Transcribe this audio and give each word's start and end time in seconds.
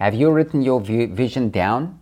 Have 0.00 0.14
you 0.14 0.30
written 0.30 0.62
your 0.62 0.80
vision 0.80 1.50
down? 1.50 2.00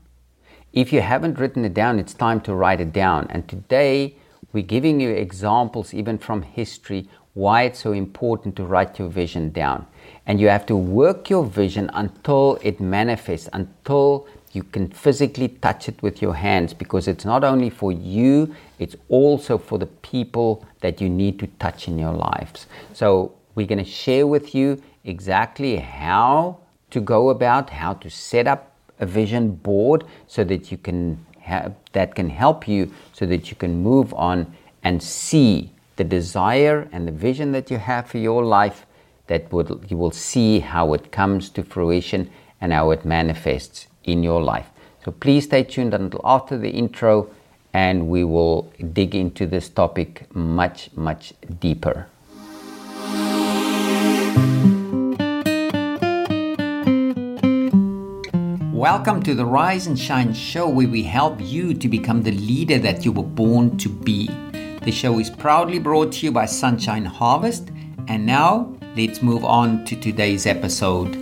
If 0.73 0.93
you 0.93 1.01
haven't 1.01 1.37
written 1.37 1.65
it 1.65 1.75
down, 1.75 1.99
it's 1.99 2.15
time 2.15 2.41
to 2.43 2.55
write 2.55 2.81
it 2.81 2.93
down. 2.93 3.27
And 3.29 3.49
today 3.49 4.15
we're 4.53 4.63
giving 4.63 5.01
you 5.01 5.11
examples, 5.11 5.93
even 5.93 6.17
from 6.17 6.43
history, 6.43 7.09
why 7.35 7.63
it's 7.63 7.81
so 7.81 7.91
important 7.91 8.55
to 8.55 8.63
write 8.63 9.01
your 9.01 9.09
vision 9.09 9.51
down. 9.51 9.85
And 10.27 10.41
you 10.41 10.47
have 10.47 10.65
to 10.67 10.77
work 10.77 11.29
your 11.29 11.45
vision 11.45 11.91
until 11.93 12.61
it 12.63 12.79
manifests, 12.79 13.49
until 13.53 14.29
you 14.53 14.63
can 14.63 14.91
physically 14.93 15.49
touch 15.49 15.89
it 15.89 16.01
with 16.01 16.23
your 16.23 16.35
hands, 16.35 16.73
because 16.75 17.09
it's 17.09 17.25
not 17.25 17.43
only 17.43 17.69
for 17.69 17.91
you, 17.91 18.55
it's 18.79 18.95
also 19.09 19.59
for 19.59 19.77
the 19.77 19.87
people 19.87 20.65
that 20.83 21.01
you 21.01 21.09
need 21.09 21.41
to 21.41 21.49
touch 21.59 21.89
in 21.89 21.99
your 21.99 22.13
lives. 22.13 22.69
So, 22.93 23.35
we're 23.57 23.67
going 23.67 23.85
to 23.85 23.91
share 23.91 24.29
with 24.29 24.55
you 24.55 24.81
exactly 25.03 25.79
how 25.79 26.59
to 26.91 27.01
go 27.01 27.31
about 27.31 27.71
how 27.71 27.95
to 27.95 28.11
set 28.11 28.47
up 28.47 28.73
a 29.01 29.07
vision 29.07 29.53
board 29.53 30.05
so 30.27 30.45
that 30.45 30.71
you 30.73 30.79
can 30.79 31.25
have 31.41 31.75
that 31.93 32.15
can 32.15 32.29
help 32.29 32.69
you 32.69 32.93
so 33.13 33.27
that 33.27 33.51
you 33.51 33.57
can 33.57 33.83
move 33.83 34.13
on 34.15 34.53
and 34.83 35.03
see 35.03 35.73
the 35.97 36.05
desire 36.05 36.89
and 36.93 37.09
the 37.09 37.13
vision 37.13 37.53
that 37.53 37.71
you 37.71 37.79
have 37.79 38.09
for 38.09 38.19
your 38.19 38.45
life 38.45 38.87
that 39.27 39.51
would 39.53 39.87
you 39.89 39.97
will 39.97 40.11
see 40.11 40.61
how 40.61 40.95
it 40.95 41.11
comes 41.13 41.51
to 41.51 41.63
fruition 41.63 42.31
and 42.61 42.73
how 42.73 42.91
it 42.91 43.05
manifests 43.05 43.87
in 44.05 44.23
your 44.23 44.43
life. 44.43 44.67
So 45.05 45.13
please 45.13 45.45
stay 45.45 45.63
tuned 45.63 45.95
until 45.95 46.21
after 46.25 46.59
the 46.59 46.71
intro 46.71 47.31
and 47.73 48.09
we 48.09 48.25
will 48.25 48.73
dig 48.93 49.15
into 49.15 49.47
this 49.47 49.69
topic 49.69 50.35
much 50.35 50.91
much 50.97 51.35
deeper. 51.61 52.07
Welcome 58.79 59.25
to 59.25 59.35
the 59.35 59.45
Rise 59.45 59.89
and 59.89 59.99
Shine 59.99 60.33
show 60.33 60.69
where 60.69 60.87
we 60.87 61.03
help 61.03 61.41
you 61.41 61.75
to 61.75 61.89
become 61.89 62.23
the 62.23 62.31
leader 62.31 62.79
that 62.79 63.05
you 63.05 63.11
were 63.11 63.25
born 63.25 63.77
to 63.79 63.89
be. 63.89 64.29
The 64.85 64.93
show 64.93 65.19
is 65.19 65.31
proudly 65.31 65.81
brought 65.81 66.13
to 66.13 66.27
you 66.27 66.31
by 66.31 66.45
SonShine 66.45 67.05
Harvest. 67.05 67.73
And 68.07 68.25
now 68.25 68.73
let's 68.95 69.21
move 69.21 69.45
on 69.45 69.85
to 69.87 69.97
today's 69.97 70.47
episode. 70.47 71.13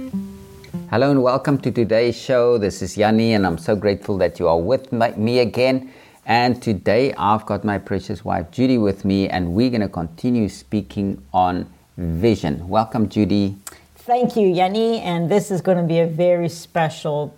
Hello 0.90 1.10
and 1.10 1.22
welcome 1.22 1.56
to 1.62 1.70
today's 1.70 2.14
show. 2.14 2.58
This 2.58 2.82
is 2.82 2.98
Yanni, 2.98 3.32
and 3.32 3.46
I'm 3.46 3.56
so 3.56 3.74
grateful 3.74 4.18
that 4.18 4.38
you 4.38 4.48
are 4.48 4.60
with 4.60 4.92
me 4.92 5.38
again. 5.38 5.90
And 6.26 6.62
today 6.62 7.14
I've 7.14 7.46
got 7.46 7.64
my 7.64 7.78
precious 7.78 8.22
wife 8.22 8.50
Judy 8.50 8.76
with 8.76 9.06
me, 9.06 9.30
and 9.30 9.54
we're 9.54 9.70
going 9.70 9.80
to 9.80 9.88
continue 9.88 10.50
speaking 10.50 11.24
on 11.32 11.72
vision. 11.96 12.68
Welcome, 12.68 13.08
Judy. 13.08 13.56
Thank 13.94 14.36
you, 14.36 14.46
Yanni. 14.46 15.00
And 15.00 15.30
this 15.30 15.50
is 15.50 15.62
going 15.62 15.78
to 15.78 15.84
be 15.84 16.00
a 16.00 16.06
very 16.06 16.50
special 16.50 17.34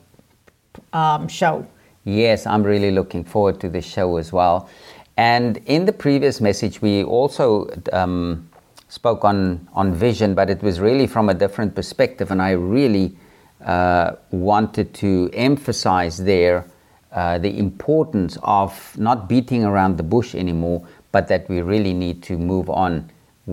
um, 0.93 1.29
show. 1.29 1.67
Yes, 2.05 2.47
I'm 2.47 2.63
really 2.63 2.91
looking 2.91 3.25
forward 3.25 3.61
to 3.61 3.69
this 3.69 3.85
show 3.85 4.17
as 4.17 4.33
well. 4.33 4.69
And 5.17 5.61
in 5.67 5.85
the 5.85 5.93
previous 5.93 6.41
message, 6.41 6.81
we 6.81 7.05
also 7.05 7.69
um, 7.93 8.49
spoke 8.89 9.25
on, 9.25 9.69
on 9.75 9.95
vision, 9.95 10.35
but 10.35 10.49
it 10.49 10.63
was 10.63 10.81
really 10.81 11.07
from 11.07 11.29
a 11.29 11.35
different 11.35 11.75
perspective. 11.75 12.31
And 12.31 12.41
I 12.41 12.53
really 12.53 13.17
uh, 13.65 14.13
wanted 14.31 14.95
to 14.95 15.29
emphasize 15.33 16.19
there 16.19 16.65
uh, 17.13 17.39
the 17.39 17.59
importance 17.59 18.39
of 18.43 18.97
not 18.97 19.29
beating 19.29 19.65
around 19.65 19.97
the 19.97 20.03
bush 20.03 20.35
anymore, 20.35 20.87
but 21.11 21.27
that 21.29 21.49
we 21.49 21.63
really 21.63 21.95
need 21.95 22.23
to 22.23 22.39
move 22.39 22.71
on 22.71 23.11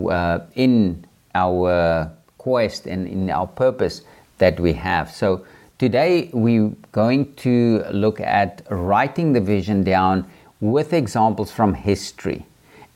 uh, 0.09 0.39
in 0.55 1.05
our 1.33 2.11
quest 2.37 2.85
and 2.85 3.07
in 3.07 3.29
our 3.29 3.47
purpose 3.47 4.03
that 4.37 4.59
we 4.59 4.73
have. 4.73 5.09
So 5.09 5.45
Today, 5.77 6.29
we're 6.31 6.71
going 6.93 7.33
to 7.35 7.83
look 7.91 8.21
at 8.21 8.61
writing 8.69 9.33
the 9.33 9.41
vision 9.41 9.83
down 9.83 10.25
with 10.61 10.93
examples 10.93 11.51
from 11.51 11.73
history 11.73 12.45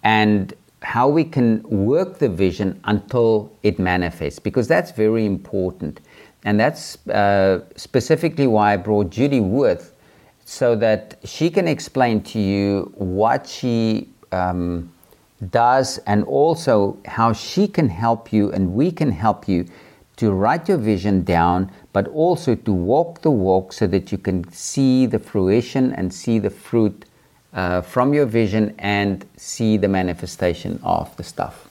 and 0.02 0.54
how 0.82 1.10
we 1.10 1.26
can 1.26 1.62
work 1.64 2.20
the 2.20 2.30
vision 2.30 2.80
until 2.86 3.52
it 3.64 3.80
manifests, 3.80 4.40
because 4.40 4.70
that's 4.70 4.92
very 4.92 5.26
important. 5.26 6.00
And 6.46 6.58
that's 6.58 7.06
uh, 7.10 7.66
specifically 7.76 8.48
why 8.48 8.76
I 8.76 8.78
brought 8.78 9.10
Judy 9.10 9.42
with, 9.42 9.94
so 10.46 10.74
that 10.78 11.20
she 11.26 11.50
can 11.50 11.68
explain 11.68 12.24
to 12.24 12.40
you 12.40 12.94
what 12.96 13.46
she 13.46 14.08
um, 14.32 14.90
does 15.50 15.98
and 16.08 16.24
also 16.24 16.98
how 17.04 17.34
she 17.34 17.68
can 17.68 17.90
help 17.90 18.32
you 18.32 18.54
and 18.54 18.74
we 18.74 18.90
can 18.90 19.12
help 19.12 19.50
you 19.50 19.66
to 20.16 20.32
write 20.32 20.68
your 20.68 20.78
vision 20.78 21.24
down, 21.24 21.72
but 21.94 22.08
also 22.10 22.56
to 22.56 22.72
walk 22.72 23.22
the 23.22 23.32
walk 23.32 23.74
so 23.74 23.88
that 23.88 24.12
you 24.12 24.18
can 24.18 24.50
see 24.52 25.06
the 25.06 25.20
fruition 25.20 25.94
and 25.94 26.14
see 26.14 26.40
the 26.40 26.50
fruit 26.50 27.06
uh, 27.54 27.82
from 27.82 28.14
your 28.14 28.26
vision 28.26 28.76
and 28.80 29.26
see 29.38 29.78
the 29.78 29.88
manifestation 29.88 30.80
of 30.84 31.16
the 31.18 31.24
stuff. 31.24 31.68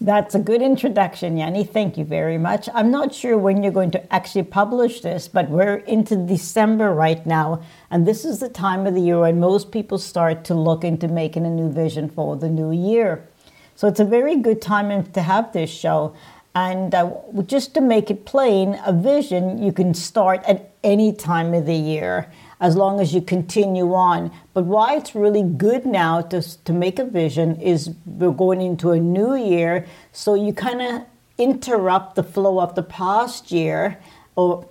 That's 0.00 0.34
a 0.34 0.40
good 0.40 0.62
introduction, 0.62 1.36
Yanni. 1.36 1.62
Thank 1.62 1.96
you 1.96 2.04
very 2.04 2.36
much. 2.36 2.68
I'm 2.74 2.90
not 2.90 3.14
sure 3.14 3.38
when 3.38 3.62
you're 3.62 3.70
going 3.70 3.92
to 3.92 4.12
actually 4.12 4.42
publish 4.42 5.00
this, 5.00 5.28
but 5.28 5.48
we're 5.48 5.76
into 5.76 6.16
December 6.16 6.92
right 6.92 7.24
now, 7.24 7.62
and 7.88 8.04
this 8.04 8.24
is 8.24 8.40
the 8.40 8.48
time 8.48 8.84
of 8.84 8.94
the 8.94 9.00
year 9.00 9.20
when 9.20 9.38
most 9.38 9.70
people 9.70 9.98
start 9.98 10.44
to 10.46 10.54
look 10.54 10.82
into 10.82 11.06
making 11.06 11.46
a 11.46 11.50
new 11.50 11.70
vision 11.70 12.10
for 12.10 12.34
the 12.34 12.48
new 12.48 12.72
year. 12.72 13.28
So 13.76 13.86
it's 13.86 14.00
a 14.00 14.04
very 14.04 14.36
good 14.36 14.60
time 14.60 15.04
to 15.12 15.22
have 15.22 15.52
this 15.52 15.70
show. 15.70 16.14
And 16.54 16.94
uh, 16.94 17.10
just 17.46 17.74
to 17.74 17.80
make 17.80 18.10
it 18.10 18.26
plain, 18.26 18.78
a 18.84 18.92
vision 18.92 19.62
you 19.62 19.72
can 19.72 19.94
start 19.94 20.42
at 20.44 20.70
any 20.84 21.12
time 21.12 21.54
of 21.54 21.66
the 21.66 21.74
year 21.74 22.30
as 22.60 22.76
long 22.76 23.00
as 23.00 23.12
you 23.12 23.20
continue 23.20 23.92
on. 23.92 24.30
But 24.54 24.64
why 24.64 24.96
it's 24.96 25.14
really 25.14 25.42
good 25.42 25.84
now 25.84 26.20
to, 26.20 26.42
to 26.64 26.72
make 26.72 26.98
a 26.98 27.04
vision 27.04 27.60
is 27.60 27.90
we're 28.06 28.30
going 28.30 28.60
into 28.60 28.92
a 28.92 29.00
new 29.00 29.34
year, 29.34 29.86
so 30.12 30.34
you 30.34 30.52
kind 30.52 30.80
of 30.80 31.02
interrupt 31.38 32.14
the 32.14 32.22
flow 32.22 32.60
of 32.60 32.74
the 32.74 32.82
past 32.82 33.50
year 33.50 33.98
or 34.36 34.68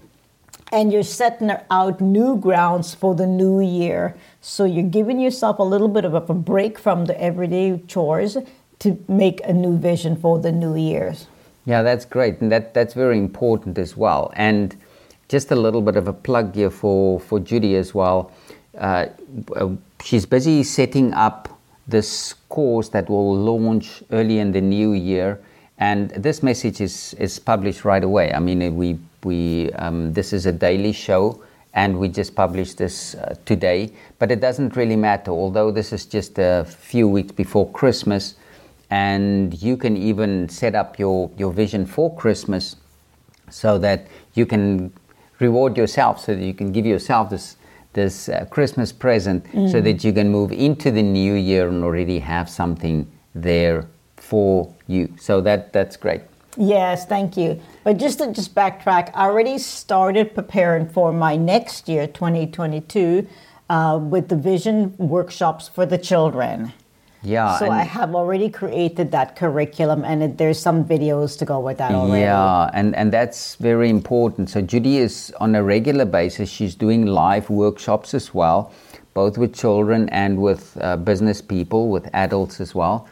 and 0.74 0.94
you're 0.94 1.03
setting 1.03 1.52
out 1.69 2.00
new 2.00 2.38
grounds 2.38 2.96
for 2.96 3.13
the 3.13 3.28
new 3.28 3.59
year. 3.59 4.16
So 4.40 4.63
you're 4.63 4.84
giving 4.84 5.19
yourself 5.19 5.59
a 5.59 5.63
little 5.63 5.90
bit 5.90 6.06
of 6.06 6.13
a 6.13 6.34
break 6.34 6.80
from 6.80 7.06
the 7.06 7.22
everyday 7.22 7.78
chores 7.88 8.38
to 8.80 9.03
make 9.09 9.42
a 9.44 9.52
new 9.52 9.78
vision 9.78 10.16
for 10.16 10.40
the 10.40 10.53
new 10.53 10.78
years. 10.78 11.28
Yeah, 11.66 11.83
that's 11.83 12.05
great, 12.05 12.41
and 12.41 12.51
that 12.51 12.73
that's 12.73 12.94
very 12.94 13.17
important 13.17 13.77
as 13.77 13.95
well. 13.95 14.31
And 14.35 14.75
just 15.29 15.51
a 15.51 15.55
little 15.55 15.81
bit 15.81 15.95
of 15.95 16.07
a 16.07 16.13
plug 16.13 16.55
here 16.55 16.72
for 16.72 17.19
for 17.19 17.39
Judy 17.39 17.75
as 17.75 17.94
well. 17.94 18.31
Uh, 18.77 19.07
uh, 19.55 19.69
she's 20.03 20.25
busy 20.25 20.63
setting 20.63 21.13
up 21.13 21.50
this 21.88 22.33
course 22.50 22.89
that 22.89 23.09
will 23.09 23.35
launch 23.35 24.03
early 24.11 24.39
in 24.39 24.51
the 24.51 24.61
new 24.61 24.94
year, 24.94 25.39
and 25.77 26.09
this 26.11 26.41
message 26.41 26.81
is 26.81 27.13
is 27.19 27.38
published 27.39 27.85
right 27.85 28.03
away. 28.03 28.33
I 28.33 28.39
mean, 28.39 28.75
we 28.75 28.97
we 29.23 29.71
um, 29.73 30.13
this 30.13 30.33
is 30.33 30.45
a 30.45 30.51
daily 30.51 30.94
show. 30.94 31.41
And 31.73 32.00
we 32.00 32.09
just 32.09 32.35
published 32.35 32.79
this 32.79 33.16
uh, 33.16 33.33
today, 33.45 33.91
but 34.19 34.29
it 34.29 34.41
doesn't 34.41 34.75
really 34.75 34.97
matter. 34.97 35.31
Although 35.31 35.71
this 35.71 35.94
is 35.94 36.05
just 36.05 36.38
a 36.38 36.66
few 36.66 37.07
weeks 37.07 37.31
before 37.31 37.69
Christmas, 37.71 38.35
and 38.91 39.59
you 39.62 39.78
can 39.78 39.96
even 39.96 40.50
set 40.50 40.75
up 40.75 41.00
your, 41.00 41.31
your 41.38 41.52
vision 41.52 41.85
for 41.85 42.13
Christmas 42.13 42.75
so 43.50 43.78
that 43.79 44.06
you 44.34 44.46
can 44.46 44.94
reward 45.40 45.78
yourself, 45.78 46.19
so 46.19 46.35
that 46.35 46.44
you 46.44 46.53
can 46.53 46.72
give 46.72 46.85
yourself 46.85 47.30
this 47.30 47.57
this 47.94 48.30
uh, 48.30 48.46
Christmas 48.50 48.94
present, 48.94 49.44
mm. 49.51 49.69
so 49.69 49.81
that 49.81 50.01
you 50.01 50.13
can 50.13 50.30
move 50.30 50.53
into 50.53 50.91
the 50.91 51.03
new 51.03 51.34
year 51.34 51.68
and 51.68 51.84
already 51.84 52.19
have 52.19 52.50
something 52.50 53.06
there 53.35 53.85
for 54.16 54.74
you. 54.88 55.13
So 55.19 55.41
that 55.41 55.74
that's 55.74 55.97
great. 55.97 56.22
Yes, 56.57 57.06
thank 57.06 57.35
you. 57.35 57.59
But 57.84 57.97
just 57.97 58.19
to 58.19 58.31
just 58.31 58.56
backtrack, 58.56 59.12
I 59.13 59.25
already 59.25 59.57
started 59.57 60.34
preparing 60.35 60.88
for 60.88 61.12
my 61.12 61.35
next 61.35 61.89
year, 61.89 62.07
2022, 62.07 63.27
uh, 63.69 64.00
with 64.01 64.30
the 64.30 64.36
vision 64.36 64.95
workshops 64.98 65.68
for 65.68 65.86
the 65.86 65.98
children. 65.98 66.74
Yeah. 67.23 67.59
So 67.59 67.69
I 67.69 67.83
have 67.83 68.15
already 68.15 68.50
created 68.50 69.12
that 69.12 69.35
curriculum, 69.35 70.03
and 70.03 70.23
it, 70.23 70.38
there's 70.38 70.59
some 70.59 70.83
videos 70.83 71.38
to 71.39 71.45
go 71.45 71.59
with 71.59 71.77
that 71.77 71.91
already. 71.91 72.21
Yeah, 72.21 72.71
and 72.73 72.95
and 72.95 73.12
that's 73.12 73.56
very 73.56 73.89
important. 73.89 74.50
So 74.50 74.62
Judy 74.62 74.97
is 74.97 75.31
on 75.39 75.53
a 75.53 75.63
regular 75.63 76.06
basis. 76.06 76.50
She's 76.50 76.73
doing 76.73 77.06
live 77.06 77.50
workshops 77.50 78.13
as 78.15 78.33
well, 78.33 78.73
both 79.13 79.38
with 79.38 79.53
children 79.53 80.09
and 80.09 80.41
with 80.41 80.75
uh, 80.81 80.97
business 80.97 81.41
people, 81.41 81.89
with 81.89 82.09
adults 82.13 82.59
as 82.59 82.73
well. 82.73 83.07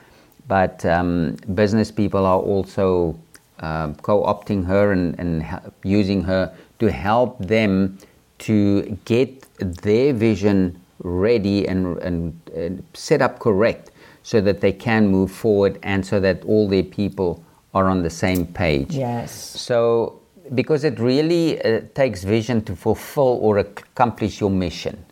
But 0.47 0.83
um, 0.85 1.37
business 1.53 1.91
people 1.91 2.25
are 2.25 2.39
also 2.39 3.15
uh, 3.59 3.89
co-opting 4.01 4.65
her 4.65 4.91
and, 4.91 5.19
and 5.19 5.45
using 5.83 6.23
her 6.23 6.51
to 6.79 6.91
help 6.91 7.37
them 7.45 7.99
to 8.39 8.97
get 9.05 9.45
their 9.59 10.13
vision 10.13 10.81
ready 11.03 11.67
and, 11.67 11.97
and, 11.99 12.41
and 12.55 12.83
set 12.93 13.21
up 13.21 13.39
correct 13.39 13.91
so 14.23 14.41
that 14.41 14.61
they 14.61 14.71
can 14.71 15.07
move 15.07 15.31
forward 15.31 15.79
and 15.83 16.05
so 16.05 16.19
that 16.19 16.43
all 16.45 16.67
their 16.67 16.83
people 16.83 17.43
are 17.73 17.85
on 17.85 18.03
the 18.03 18.09
same 18.09 18.45
page. 18.45 18.93
Yes. 18.95 19.31
So 19.31 20.19
because 20.55 20.83
it 20.83 20.99
really 20.99 21.61
uh, 21.61 21.81
takes 21.93 22.23
vision 22.23 22.63
to 22.63 22.75
fulfill 22.75 23.39
or 23.41 23.59
accomplish 23.59 24.39
your 24.39 24.49
mission. 24.49 25.05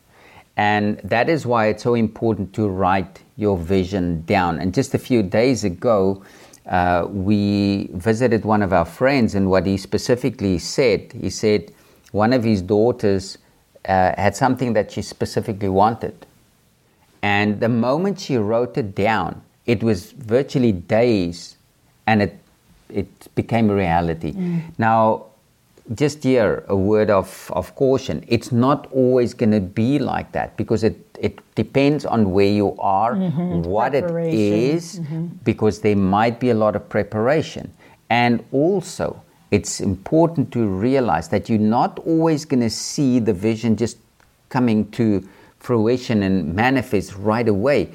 And 0.56 0.98
that 1.04 1.30
is 1.30 1.45
why 1.45 1.68
it's 1.68 1.83
so 1.83 1.94
important 1.94 2.54
to 2.54 2.68
write 2.68 3.21
your 3.36 3.57
vision 3.57 4.24
down. 4.25 4.59
And 4.59 4.74
just 4.74 4.95
a 4.95 4.98
few 4.98 5.21
days 5.21 5.63
ago, 5.63 6.24
uh, 6.68 7.07
we 7.10 7.89
visited 7.94 8.44
one 8.44 8.62
of 8.62 8.74
our 8.74 8.86
friends, 8.86 9.36
and 9.36 9.50
what 9.50 9.65
he 9.65 9.77
specifically 9.77 10.57
said, 10.57 11.13
he 11.13 11.30
said 11.30 11.71
one 12.12 12.33
of 12.33 12.44
his 12.44 12.62
daughters 12.62 13.38
uh, 13.88 14.13
had 14.18 14.36
something 14.36 14.74
that 14.74 14.92
she 14.92 15.01
specifically 15.01 15.69
wanted. 15.69 16.25
And 17.21 17.59
the 17.59 17.69
moment 17.69 18.19
she 18.19 18.37
wrote 18.37 18.77
it 18.77 18.95
down, 18.95 19.41
it 19.65 19.83
was 19.83 20.11
virtually 20.11 20.71
days 20.71 21.57
and 22.05 22.21
it, 22.21 22.39
it 22.89 23.35
became 23.35 23.69
a 23.69 23.75
reality. 23.75 24.33
Mm. 24.33 24.61
Now, 24.77 25.25
just 25.95 26.23
here, 26.23 26.63
a 26.67 26.75
word 26.75 27.09
of, 27.09 27.51
of 27.53 27.73
caution. 27.75 28.23
It's 28.27 28.51
not 28.51 28.87
always 28.91 29.33
going 29.33 29.51
to 29.51 29.61
be 29.61 29.99
like 29.99 30.31
that 30.33 30.57
because 30.57 30.83
it, 30.83 30.97
it 31.19 31.39
depends 31.55 32.05
on 32.05 32.31
where 32.31 32.51
you 32.51 32.77
are, 32.79 33.15
mm-hmm. 33.15 33.61
what 33.63 33.95
it 33.95 34.09
is, 34.11 34.99
mm-hmm. 34.99 35.27
because 35.43 35.79
there 35.81 35.95
might 35.95 36.39
be 36.39 36.49
a 36.49 36.53
lot 36.53 36.75
of 36.75 36.87
preparation. 36.89 37.71
And 38.09 38.43
also, 38.51 39.21
it's 39.51 39.79
important 39.79 40.51
to 40.53 40.67
realize 40.67 41.29
that 41.29 41.49
you're 41.49 41.59
not 41.59 41.99
always 41.99 42.43
going 42.43 42.61
to 42.61 42.69
see 42.69 43.19
the 43.19 43.33
vision 43.33 43.77
just 43.77 43.97
coming 44.49 44.89
to 44.91 45.27
fruition 45.67 46.23
and 46.23 46.55
manifest 46.55 47.13
right 47.17 47.49
away, 47.49 47.89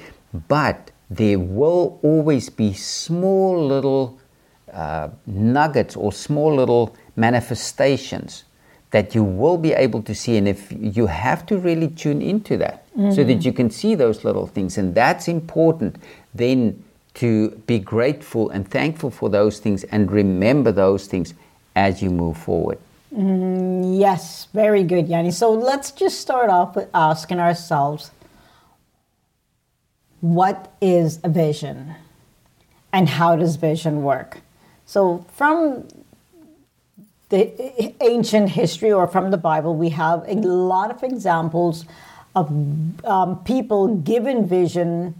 but 0.47 0.91
there 1.09 1.39
will 1.39 1.99
always 2.03 2.47
be 2.47 2.71
small 2.71 3.51
little 3.67 4.19
uh, 4.71 5.09
nuggets 5.25 5.95
or 5.95 6.13
small 6.13 6.55
little 6.55 6.95
manifestations 7.15 8.43
that 8.91 9.15
you 9.15 9.23
will 9.23 9.57
be 9.57 9.73
able 9.73 10.03
to 10.03 10.13
see. 10.13 10.37
And 10.37 10.47
if 10.47 10.71
you 10.71 11.07
have 11.07 11.47
to 11.47 11.57
really 11.57 11.87
tune 11.87 12.21
into 12.21 12.57
that 12.57 12.85
mm-hmm. 12.91 13.09
so 13.09 13.23
that 13.23 13.37
mm-hmm. 13.37 13.47
you 13.47 13.53
can 13.53 13.69
see 13.71 13.95
those 13.95 14.23
little 14.23 14.45
things, 14.45 14.77
and 14.77 14.93
that's 14.93 15.27
important, 15.27 15.95
then 16.35 16.83
to 17.15 17.49
be 17.65 17.79
grateful 17.79 18.51
and 18.51 18.69
thankful 18.69 19.09
for 19.09 19.29
those 19.29 19.57
things 19.59 19.83
and 19.85 20.11
remember 20.11 20.71
those 20.71 21.07
things 21.07 21.33
as 21.75 22.03
you 22.03 22.11
move 22.11 22.37
forward. 22.37 22.77
Mm, 23.13 23.99
yes, 23.99 24.47
very 24.53 24.83
good, 24.83 25.07
Yanni. 25.07 25.31
So 25.31 25.51
let's 25.53 25.91
just 25.91 26.19
start 26.19 26.49
off 26.49 26.75
with 26.75 26.89
asking 26.93 27.39
ourselves 27.39 28.11
what 30.21 30.73
is 30.81 31.19
a 31.23 31.29
vision 31.29 31.95
and 32.91 33.09
how 33.09 33.35
does 33.35 33.55
vision 33.57 34.03
work? 34.03 34.41
So, 34.85 35.25
from 35.33 35.87
the 37.29 37.93
ancient 38.03 38.49
history 38.49 38.91
or 38.91 39.07
from 39.07 39.31
the 39.31 39.37
Bible, 39.37 39.75
we 39.75 39.89
have 39.89 40.23
a 40.27 40.35
lot 40.35 40.91
of 40.91 41.03
examples 41.03 41.85
of 42.35 42.47
um, 43.05 43.43
people 43.43 43.95
given 43.97 44.47
vision. 44.47 45.15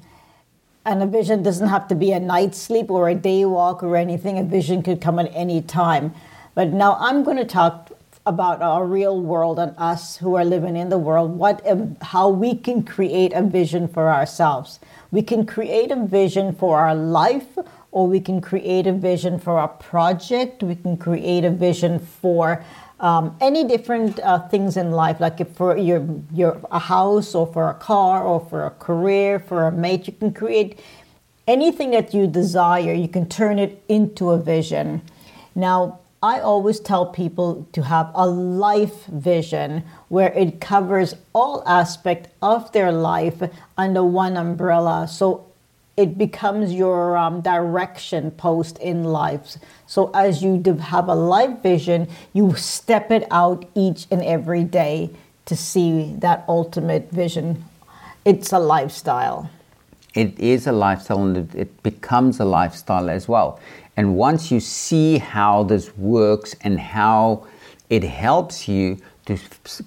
And 0.85 1.01
a 1.01 1.07
vision 1.07 1.43
doesn't 1.43 1.69
have 1.69 1.87
to 1.89 1.95
be 1.95 2.11
a 2.11 2.19
night 2.19 2.55
sleep 2.55 2.91
or 2.91 3.07
a 3.09 3.15
day 3.15 3.45
walk 3.45 3.83
or 3.83 3.95
anything. 3.95 4.37
A 4.37 4.43
vision 4.43 4.83
could 4.83 4.99
come 5.01 5.17
at 5.17 5.31
any 5.33 5.61
time. 5.61 6.13
But 6.55 6.69
now 6.69 6.97
I'm 6.99 7.23
going 7.23 7.37
to 7.37 7.45
talk 7.45 7.82
about 8.25 8.61
our 8.61 8.85
real 8.85 9.19
world 9.19 9.59
and 9.59 9.75
us 9.77 10.17
who 10.17 10.35
are 10.35 10.45
living 10.45 10.77
in 10.77 10.89
the 10.89 10.97
world, 10.97 11.31
what 11.31 11.65
how 12.01 12.29
we 12.29 12.55
can 12.55 12.83
create 12.83 13.33
a 13.33 13.41
vision 13.41 13.87
for 13.87 14.09
ourselves. 14.09 14.79
We 15.11 15.21
can 15.21 15.45
create 15.45 15.91
a 15.91 16.05
vision 16.05 16.55
for 16.55 16.79
our 16.79 16.95
life 16.95 17.57
or 17.91 18.07
we 18.07 18.19
can 18.19 18.41
create 18.41 18.87
a 18.87 18.93
vision 18.93 19.39
for 19.39 19.59
our 19.59 19.67
project. 19.67 20.63
We 20.63 20.75
can 20.75 20.97
create 20.97 21.43
a 21.43 21.51
vision 21.51 21.99
for 21.99 22.63
um, 22.99 23.35
any 23.41 23.65
different 23.65 24.19
uh, 24.19 24.47
things 24.47 24.77
in 24.77 24.91
life, 24.91 25.19
like 25.19 25.45
for 25.55 25.77
your 25.77 26.07
your 26.33 26.61
a 26.71 26.79
house 26.79 27.35
or 27.35 27.45
for 27.45 27.69
a 27.69 27.73
car 27.73 28.23
or 28.23 28.39
for 28.49 28.65
a 28.65 28.71
career, 28.71 29.39
for 29.39 29.67
a 29.67 29.71
mate. 29.71 30.07
You 30.07 30.13
can 30.13 30.33
create 30.33 30.79
anything 31.45 31.91
that 31.91 32.13
you 32.13 32.27
desire. 32.27 32.93
You 32.93 33.09
can 33.09 33.27
turn 33.27 33.59
it 33.59 33.83
into 33.89 34.31
a 34.31 34.37
vision. 34.37 35.01
Now, 35.53 35.99
I 36.23 36.39
always 36.39 36.79
tell 36.79 37.05
people 37.05 37.67
to 37.73 37.83
have 37.83 38.09
a 38.15 38.25
life 38.25 39.07
vision 39.07 39.83
where 40.07 40.31
it 40.31 40.61
covers 40.61 41.15
all 41.33 41.61
aspect 41.67 42.29
of 42.41 42.71
their 42.71 42.93
life 42.93 43.43
under 43.77 44.05
one 44.05 44.37
umbrella. 44.37 45.05
So 45.09 45.45
it 45.97 46.17
becomes 46.17 46.71
your 46.71 47.17
um, 47.17 47.41
direction 47.41 48.31
post 48.31 48.77
in 48.79 49.03
life. 49.03 49.57
So 49.85 50.11
as 50.13 50.41
you 50.41 50.63
have 50.79 51.09
a 51.09 51.13
life 51.13 51.61
vision, 51.61 52.07
you 52.31 52.55
step 52.55 53.11
it 53.11 53.27
out 53.29 53.65
each 53.75 54.07
and 54.09 54.23
every 54.23 54.63
day 54.63 55.09
to 55.47 55.57
see 55.57 56.15
that 56.19 56.45
ultimate 56.47 57.11
vision. 57.11 57.65
It's 58.23 58.53
a 58.53 58.59
lifestyle. 58.59 59.49
It 60.13 60.39
is 60.39 60.67
a 60.67 60.71
lifestyle 60.71 61.23
and 61.23 61.55
it 61.55 61.83
becomes 61.83 62.39
a 62.39 62.45
lifestyle 62.45 63.09
as 63.09 63.27
well. 63.27 63.59
And 63.97 64.15
once 64.15 64.51
you 64.51 64.59
see 64.59 65.17
how 65.17 65.63
this 65.63 65.95
works 65.97 66.55
and 66.61 66.79
how 66.79 67.47
it 67.89 68.03
helps 68.03 68.67
you 68.67 68.97
to 69.25 69.37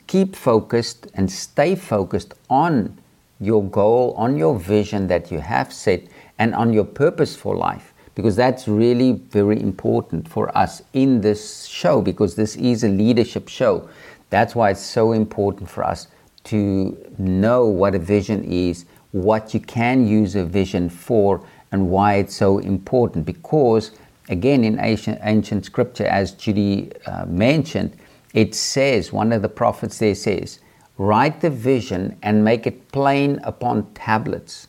keep 0.06 0.34
focused 0.34 1.08
and 1.14 1.30
stay 1.30 1.74
focused 1.74 2.34
on 2.48 2.98
your 3.40 3.62
goal, 3.64 4.14
on 4.16 4.36
your 4.36 4.58
vision 4.58 5.08
that 5.08 5.30
you 5.30 5.40
have 5.40 5.72
set, 5.72 6.02
and 6.38 6.54
on 6.54 6.72
your 6.72 6.84
purpose 6.84 7.36
for 7.36 7.56
life. 7.56 7.92
Because 8.14 8.34
that's 8.34 8.66
really 8.66 9.12
very 9.12 9.60
important 9.60 10.26
for 10.28 10.56
us 10.56 10.82
in 10.92 11.20
this 11.20 11.66
show, 11.66 12.00
because 12.00 12.34
this 12.34 12.56
is 12.56 12.82
a 12.82 12.88
leadership 12.88 13.48
show. 13.48 13.88
That's 14.30 14.54
why 14.54 14.70
it's 14.70 14.80
so 14.80 15.12
important 15.12 15.68
for 15.68 15.84
us 15.84 16.08
to 16.44 16.96
know 17.18 17.66
what 17.66 17.94
a 17.94 17.98
vision 17.98 18.42
is, 18.44 18.86
what 19.22 19.54
you 19.54 19.60
can 19.60 20.06
use 20.06 20.36
a 20.36 20.44
vision 20.44 20.88
for, 20.88 21.42
and 21.72 21.90
why 21.90 22.14
it's 22.14 22.36
so 22.36 22.58
important. 22.58 23.24
Because, 23.24 23.92
again, 24.28 24.64
in 24.64 24.78
ancient, 24.78 25.18
ancient 25.22 25.64
scripture, 25.64 26.06
as 26.06 26.32
Judy 26.32 26.92
uh, 27.06 27.26
mentioned, 27.26 27.96
it 28.34 28.54
says, 28.54 29.12
one 29.12 29.32
of 29.32 29.42
the 29.42 29.48
prophets 29.48 29.98
there 29.98 30.14
says, 30.14 30.60
write 30.98 31.40
the 31.40 31.50
vision 31.50 32.16
and 32.22 32.44
make 32.44 32.66
it 32.66 32.92
plain 32.92 33.40
upon 33.44 33.92
tablets. 33.94 34.68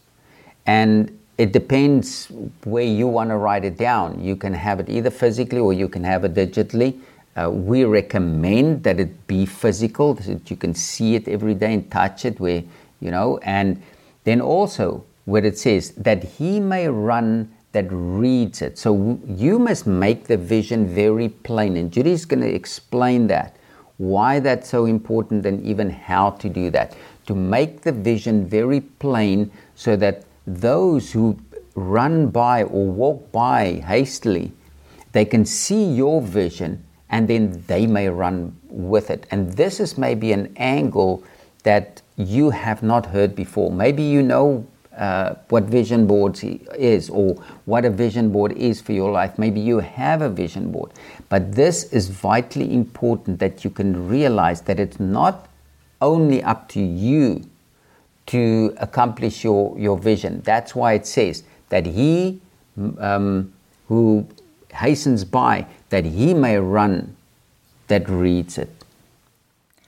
And 0.65 1.17
it 1.37 1.53
depends 1.53 2.31
where 2.63 2.83
you 2.83 3.07
want 3.07 3.29
to 3.29 3.37
write 3.37 3.63
it 3.63 3.77
down. 3.77 4.23
You 4.23 4.35
can 4.35 4.53
have 4.53 4.79
it 4.79 4.89
either 4.89 5.09
physically 5.09 5.59
or 5.59 5.73
you 5.73 5.87
can 5.87 6.03
have 6.03 6.25
it 6.25 6.33
digitally. 6.33 6.99
Uh, 7.35 7.49
we 7.51 7.83
recommend 7.83 8.83
that 8.83 8.99
it 8.99 9.27
be 9.27 9.45
physical 9.45 10.17
so 10.17 10.33
that 10.33 10.49
you 10.49 10.57
can 10.57 10.73
see 10.73 11.15
it 11.15 11.27
every 11.27 11.53
day 11.53 11.73
and 11.73 11.91
touch 11.91 12.25
it 12.25 12.39
where, 12.39 12.63
you 12.99 13.11
know, 13.11 13.37
and 13.43 13.81
then 14.27 14.41
also 14.41 15.05
where 15.23 15.45
it 15.45 15.57
says 15.57 15.91
that 15.91 16.21
he 16.23 16.59
may 16.59 16.87
run 16.89 17.49
that 17.71 17.85
reads 17.89 18.61
it. 18.61 18.77
So 18.77 19.19
you 19.25 19.57
must 19.57 19.87
make 19.87 20.25
the 20.25 20.35
vision 20.35 20.87
very 20.87 21.29
plain. 21.29 21.77
And 21.77 21.91
Judy's 21.91 22.25
going 22.25 22.41
to 22.41 22.53
explain 22.53 23.27
that 23.27 23.55
why 23.97 24.39
that's 24.39 24.69
so 24.69 24.85
important 24.85 25.45
and 25.45 25.65
even 25.65 25.89
how 25.89 26.31
to 26.31 26.49
do 26.49 26.69
that. 26.71 26.95
To 27.27 27.35
make 27.35 27.81
the 27.81 27.91
vision 27.91 28.47
very 28.47 28.81
plain 28.81 29.51
so 29.75 29.95
that 29.95 30.23
those 30.45 31.11
who 31.11 31.39
run 31.75 32.27
by 32.27 32.63
or 32.63 32.85
walk 32.85 33.31
by 33.31 33.83
hastily, 33.85 34.51
they 35.13 35.25
can 35.25 35.45
see 35.45 35.85
your 35.85 36.21
vision 36.21 36.83
and 37.09 37.27
then 37.27 37.63
they 37.67 37.87
may 37.87 38.09
run 38.09 38.55
with 38.69 39.09
it. 39.09 39.25
And 39.31 39.53
this 39.53 39.79
is 39.79 39.97
maybe 39.97 40.31
an 40.33 40.53
angle 40.57 41.23
that 41.63 42.01
you 42.17 42.49
have 42.49 42.83
not 42.83 43.05
heard 43.05 43.35
before. 43.35 43.71
Maybe 43.71 44.03
you 44.03 44.21
know 44.21 44.65
uh, 44.97 45.35
what 45.49 45.65
vision 45.65 46.07
boards 46.07 46.43
is 46.43 47.09
or 47.09 47.35
what 47.65 47.85
a 47.85 47.89
vision 47.89 48.31
board 48.31 48.51
is 48.53 48.81
for 48.81 48.91
your 48.91 49.11
life. 49.11 49.37
Maybe 49.37 49.59
you 49.59 49.79
have 49.79 50.21
a 50.21 50.29
vision 50.29 50.71
board. 50.71 50.91
But 51.29 51.53
this 51.53 51.85
is 51.93 52.09
vitally 52.09 52.73
important 52.73 53.39
that 53.39 53.63
you 53.63 53.69
can 53.69 54.09
realize 54.09 54.61
that 54.61 54.79
it's 54.79 54.99
not 54.99 55.47
only 56.01 56.43
up 56.43 56.67
to 56.69 56.81
you 56.81 57.47
to 58.27 58.75
accomplish 58.77 59.43
your, 59.43 59.77
your 59.77 59.97
vision. 59.97 60.41
That's 60.41 60.75
why 60.75 60.93
it 60.93 61.05
says 61.05 61.43
that 61.69 61.85
he 61.85 62.41
um, 62.99 63.53
who 63.87 64.27
hastens 64.73 65.23
by, 65.23 65.65
that 65.89 66.05
he 66.05 66.33
may 66.33 66.57
run 66.57 67.15
that 67.87 68.09
reads 68.09 68.57
it. 68.57 68.69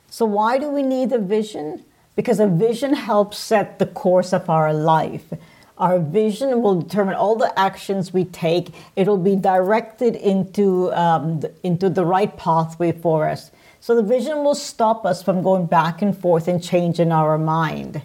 So, 0.09 0.25
why 0.25 0.57
do 0.57 0.69
we 0.69 0.81
need 0.81 1.12
a 1.12 1.19
vision? 1.19 1.86
Because 2.19 2.41
a 2.41 2.47
vision 2.47 2.93
helps 2.93 3.38
set 3.38 3.79
the 3.79 3.85
course 3.85 4.33
of 4.33 4.49
our 4.49 4.73
life. 4.73 5.31
Our 5.77 5.99
vision 5.99 6.61
will 6.61 6.81
determine 6.81 7.15
all 7.15 7.38
the 7.38 7.57
actions 7.57 8.11
we 8.11 8.25
take. 8.25 8.73
It'll 8.97 9.15
be 9.15 9.38
directed 9.38 10.17
into, 10.17 10.91
um, 10.91 11.41
into 11.63 11.89
the 11.89 12.05
right 12.05 12.35
pathway 12.35 12.91
for 12.91 13.29
us. 13.29 13.51
So 13.79 13.95
the 13.95 14.03
vision 14.03 14.43
will 14.43 14.53
stop 14.53 15.05
us 15.05 15.23
from 15.23 15.41
going 15.41 15.67
back 15.67 16.01
and 16.01 16.13
forth 16.13 16.49
and 16.49 16.61
changing 16.61 17.13
our 17.13 17.38
mind. 17.38 18.01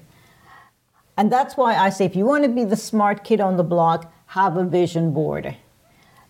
And 1.16 1.32
that's 1.32 1.56
why 1.56 1.74
I 1.74 1.90
say 1.90 2.04
if 2.04 2.14
you 2.14 2.24
want 2.24 2.44
to 2.44 2.50
be 2.50 2.62
the 2.62 2.76
smart 2.76 3.24
kid 3.24 3.40
on 3.40 3.56
the 3.56 3.64
block, 3.64 4.14
have 4.26 4.56
a 4.56 4.62
vision 4.62 5.12
board. 5.12 5.56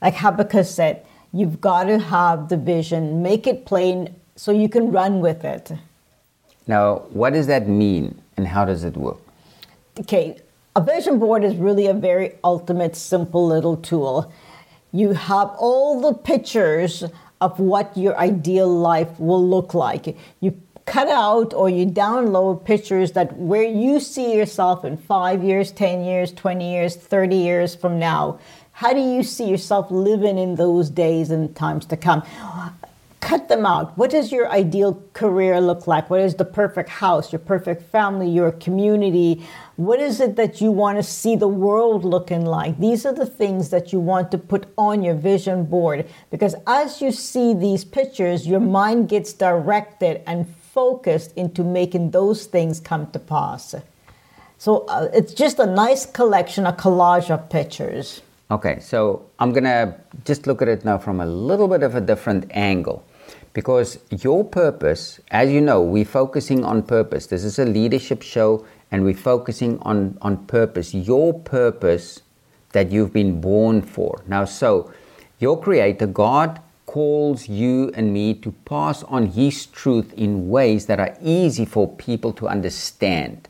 Like 0.01 0.15
Habakkuk 0.15 0.65
said, 0.65 1.05
you've 1.35 1.61
got 1.61 1.85
to 1.85 1.99
have 1.99 2.49
the 2.49 2.57
vision, 2.57 3.23
make 3.23 3.47
it 3.47 3.67
plain 3.67 4.15
so 4.37 4.53
you 4.53 4.71
can 4.71 4.91
run 4.91 5.21
with 5.21 5.45
it. 5.45 5.73
Now, 6.67 6.97
what 7.11 7.33
does 7.33 7.47
that 7.47 7.69
mean 7.69 8.21
and 8.37 8.47
how 8.47 8.65
does 8.65 8.85
it 8.85 8.97
work? 8.97 9.19
Okay, 10.01 10.37
a 10.75 10.81
vision 10.81 11.19
board 11.19 11.45
is 11.45 11.55
really 11.57 11.87
a 11.87 11.95
very 11.95 12.33
ultimate, 12.43 12.97
simple 12.97 13.47
little 13.47 13.77
tool. 13.77 14.33
You 14.93 15.13
have 15.13 15.51
all 15.59 16.01
the 16.01 16.15
pictures 16.15 17.05
of 17.41 17.61
what 17.61 17.97
your 17.97 18.17
ideal 18.19 18.69
life 18.69 19.21
will 19.21 19.47
look 19.47 19.75
like. 19.75 20.17
You 20.41 20.61
cut 20.87 21.09
out 21.09 21.55
or 21.55 21.69
you 21.69 21.87
download 21.87 22.65
pictures 22.65 23.13
that 23.13 23.37
where 23.37 23.63
you 23.63 24.01
see 24.01 24.37
yourself 24.37 24.85
in 24.85 24.97
five 24.97 25.43
years, 25.43 25.71
10 25.73 26.05
years, 26.05 26.33
20 26.33 26.71
years, 26.73 26.97
30 26.97 27.37
years 27.37 27.75
from 27.75 27.99
now. 27.99 28.39
How 28.73 28.93
do 28.93 29.01
you 29.01 29.23
see 29.23 29.49
yourself 29.49 29.91
living 29.91 30.39
in 30.39 30.57
those 30.57 30.91
days 30.91 31.31
and 31.31 31.55
times 31.55 31.87
to 31.87 31.97
come? 31.97 32.23
Cut 33.25 33.49
them 33.49 33.65
out. 33.65 33.97
What 33.97 34.11
does 34.11 34.31
your 34.31 34.51
ideal 34.51 35.03
career 35.15 35.59
look 35.59 35.87
like? 35.87 36.11
What 36.11 36.21
is 36.21 36.35
the 36.35 36.45
perfect 36.45 36.91
house, 36.91 37.33
your 37.33 37.39
perfect 37.39 37.83
family, 37.91 38.29
your 38.29 38.53
community? 38.53 39.43
What 39.77 39.99
is 39.99 40.21
it 40.21 40.37
that 40.37 40.61
you 40.61 40.71
want 40.71 40.99
to 40.99 41.03
see 41.03 41.35
the 41.35 41.49
world 41.49 42.05
looking 42.05 42.45
like? 42.45 42.79
These 42.79 43.07
are 43.07 43.15
the 43.15 43.25
things 43.25 43.71
that 43.71 43.95
you 43.95 43.99
want 43.99 44.31
to 44.33 44.39
put 44.39 44.67
on 44.77 45.03
your 45.03 45.15
vision 45.15 45.65
board 45.65 46.07
because 46.31 46.55
as 46.67 47.01
you 47.01 47.11
see 47.11 47.55
these 47.55 47.83
pictures, 47.83 48.47
your 48.47 48.61
mind 48.61 49.09
gets 49.09 49.33
directed 49.33 50.21
and 50.27 50.47
focused 50.47 51.33
into 51.35 51.65
making 51.65 52.11
those 52.11 52.45
things 52.45 52.79
come 52.79 53.11
to 53.13 53.19
pass. 53.19 53.75
So 54.59 54.85
uh, 54.87 55.09
it's 55.15 55.33
just 55.33 55.59
a 55.59 55.67
nice 55.67 56.05
collection, 56.05 56.67
a 56.67 56.73
collage 56.73 57.31
of 57.31 57.49
pictures. 57.49 58.21
Okay, 58.51 58.79
so 58.81 59.25
I'm 59.39 59.55
to 59.55 59.95
just 60.27 60.47
look 60.47 60.61
at 60.61 60.69
it 60.69 60.85
now 60.85 60.99
from 60.99 61.21
a 61.21 61.27
little 61.27 61.69
bit 61.69 61.83
of 61.83 61.95
a 61.95 62.01
different 62.03 62.51
angle 62.51 63.03
because 63.55 63.99
your 64.11 64.45
purpose, 64.45 65.21
as 65.31 65.51
you 65.51 65.61
know, 65.61 65.81
we're 65.81 66.05
focusing 66.05 66.65
on 66.65 66.83
purpose. 66.83 67.29
This 67.29 67.45
is 67.45 67.59
a 67.59 67.65
leadership 67.65 68.21
show 68.21 68.67
and 68.91 69.05
we're 69.05 69.15
focusing 69.15 69.79
on, 69.83 70.19
on 70.21 70.45
purpose, 70.47 70.93
your 70.93 71.33
purpose 71.33 72.21
that 72.73 72.91
you've 72.91 73.13
been 73.13 73.41
born 73.41 73.81
for. 73.81 74.23
Now, 74.27 74.45
so 74.45 74.93
your 75.39 75.59
creator, 75.61 76.07
God, 76.07 76.61
calls 76.87 77.49
you 77.49 77.91
and 77.95 78.13
me 78.13 78.35
to 78.35 78.53
pass 78.65 79.03
on 79.05 79.27
His 79.27 79.67
truth 79.67 80.13
in 80.15 80.49
ways 80.49 80.87
that 80.87 81.01
are 81.01 81.17
easy 81.23 81.65
for 81.65 81.89
people 81.89 82.33
to 82.35 82.49
understand. 82.49 83.49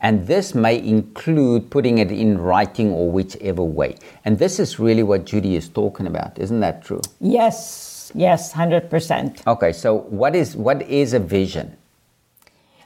And 0.00 0.26
this 0.26 0.54
may 0.54 0.78
include 0.78 1.70
putting 1.70 1.98
it 1.98 2.12
in 2.12 2.38
writing 2.38 2.92
or 2.92 3.10
whichever 3.10 3.62
way. 3.62 3.96
And 4.24 4.38
this 4.38 4.60
is 4.60 4.78
really 4.78 5.02
what 5.02 5.24
Judy 5.24 5.56
is 5.56 5.68
talking 5.68 6.06
about. 6.06 6.38
Isn't 6.38 6.60
that 6.60 6.84
true? 6.84 7.00
Yes, 7.20 7.85
Yes, 8.14 8.52
100%. 8.52 9.46
Okay, 9.46 9.72
so 9.72 9.94
what 9.94 10.34
is 10.34 10.56
what 10.56 10.82
is 10.82 11.12
a 11.12 11.18
vision? 11.18 11.76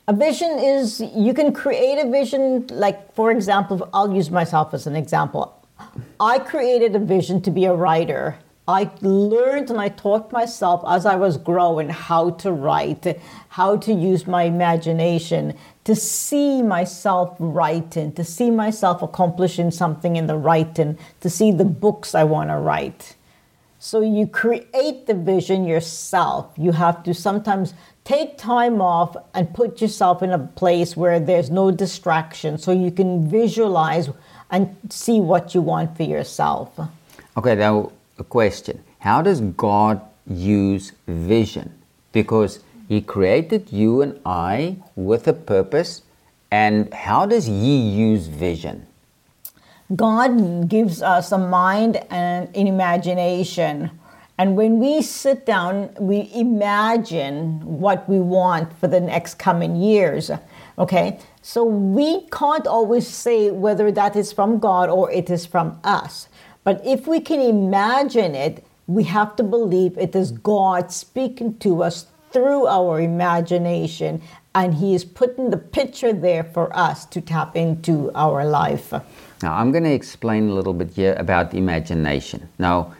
A 0.09 0.13
vision 0.13 0.59
is 0.59 1.01
you 1.15 1.35
can 1.35 1.53
create 1.53 1.99
a 1.99 2.11
vision 2.11 2.67
like 2.69 3.15
for 3.15 3.31
example, 3.31 3.89
I'll 3.95 4.13
use 4.13 4.31
myself 4.31 4.75
as 4.75 4.87
an 4.87 4.97
example. 4.97 5.55
I 6.19 6.39
created 6.39 6.95
a 6.97 6.99
vision 6.99 7.41
to 7.43 7.51
be 7.51 7.65
a 7.65 7.75
writer. 7.75 8.39
I 8.69 8.91
learned 9.01 9.71
and 9.71 9.81
I 9.81 9.89
taught 9.89 10.31
myself 10.31 10.85
as 10.87 11.05
I 11.05 11.17
was 11.17 11.37
growing 11.37 11.89
how 11.89 12.31
to 12.43 12.53
write, 12.53 13.19
how 13.49 13.77
to 13.79 13.93
use 13.93 14.27
my 14.27 14.45
imagination, 14.45 15.55
to 15.85 15.97
see 15.97 16.63
myself 16.63 17.37
writing, 17.41 18.13
to 18.13 18.23
see 18.23 18.51
myself 18.51 19.03
accomplishing 19.03 19.73
something 19.73 20.15
in 20.15 20.29
the 20.29 20.37
writing, 20.37 20.99
to 21.21 21.29
see 21.29 21.51
the 21.51 21.65
books 21.65 22.15
I 22.15 22.25
want 22.25 22.51
to 22.51 22.57
write. 22.57 23.17
So 23.83 24.03
you 24.03 24.27
create 24.27 25.07
the 25.07 25.15
vision 25.15 25.65
yourself. 25.65 26.53
You 26.59 26.73
have 26.73 27.03
to 27.05 27.15
sometimes 27.15 27.73
take 28.05 28.37
time 28.37 28.83
off 28.83 29.17
and 29.33 29.55
put 29.55 29.81
yourself 29.81 30.23
in 30.23 30.33
a 30.33 30.39
place 30.39 30.99
where 30.99 31.19
there's 31.19 31.49
no 31.49 31.71
distraction 31.71 32.59
so 32.59 32.73
you 32.73 32.91
can 32.91 33.27
visualize 33.31 34.11
and 34.51 34.77
see 34.91 35.19
what 35.19 35.55
you 35.55 35.63
want 35.63 35.97
for 35.97 36.03
yourself. 36.03 36.79
Okay, 37.39 37.55
now 37.55 37.91
a 38.19 38.25
question. 38.25 38.85
How 38.99 39.23
does 39.23 39.41
God 39.41 40.03
use 40.27 40.93
vision? 41.07 41.73
Because 42.13 42.61
He 42.87 43.01
created 43.01 43.73
you 43.73 44.03
and 44.03 44.21
I 44.27 44.77
with 44.95 45.27
a 45.27 45.33
purpose, 45.33 46.03
and 46.51 46.93
how 46.93 47.25
does 47.25 47.47
He 47.47 47.79
use 47.79 48.27
vision? 48.27 48.87
God 49.97 50.69
gives 50.69 51.03
us 51.03 51.33
a 51.33 51.39
mind 51.39 51.97
and 52.11 52.49
an 52.55 52.67
imagination. 52.67 53.91
And 54.39 54.57
when 54.57 54.79
we 54.79 55.03
sit 55.03 55.45
down, 55.45 55.91
we 56.01 56.31
imagine 56.35 57.61
what 57.81 58.09
we 58.09 58.21
want 58.21 58.73
for 58.79 58.89
the 58.89 59.01
next 59.01 59.35
coming 59.39 59.77
years. 59.77 60.31
Okay? 60.79 61.19
So 61.43 61.65
we 61.65 62.27
can't 62.29 62.67
always 62.67 63.07
say 63.07 63.51
whether 63.51 63.91
that 63.93 64.17
is 64.17 64.33
from 64.33 64.59
God 64.59 64.89
or 64.89 65.11
it 65.11 65.29
is 65.29 65.45
from 65.45 65.79
us. 65.85 66.29
But 66.65 66.81
if 66.87 67.07
we 67.07 67.21
can 67.21 67.41
imagine 67.41 68.35
it, 68.35 68.65
we 68.87 69.05
have 69.05 69.37
to 69.37 69.43
believe 69.43 69.99
it 69.99 70.15
is 70.15 70.33
God 70.33 70.93
speaking 70.93 71.59
to 71.59 71.83
us 71.83 72.07
through 72.33 72.67
our 72.67 73.01
imagination, 73.01 74.23
and 74.55 74.75
He 74.75 74.95
is 74.95 75.05
putting 75.05 75.51
the 75.51 75.57
picture 75.57 76.13
there 76.13 76.45
for 76.45 76.75
us 76.77 77.05
to 77.07 77.21
tap 77.21 77.57
into 77.57 78.11
our 78.15 78.45
life. 78.45 78.93
Now, 79.43 79.55
I'm 79.55 79.71
going 79.73 79.85
to 79.85 79.93
explain 79.93 80.49
a 80.49 80.55
little 80.55 80.75
bit 80.75 80.91
here 80.91 81.15
about 81.19 81.55
imagination. 81.55 82.49
Now, 82.59 82.95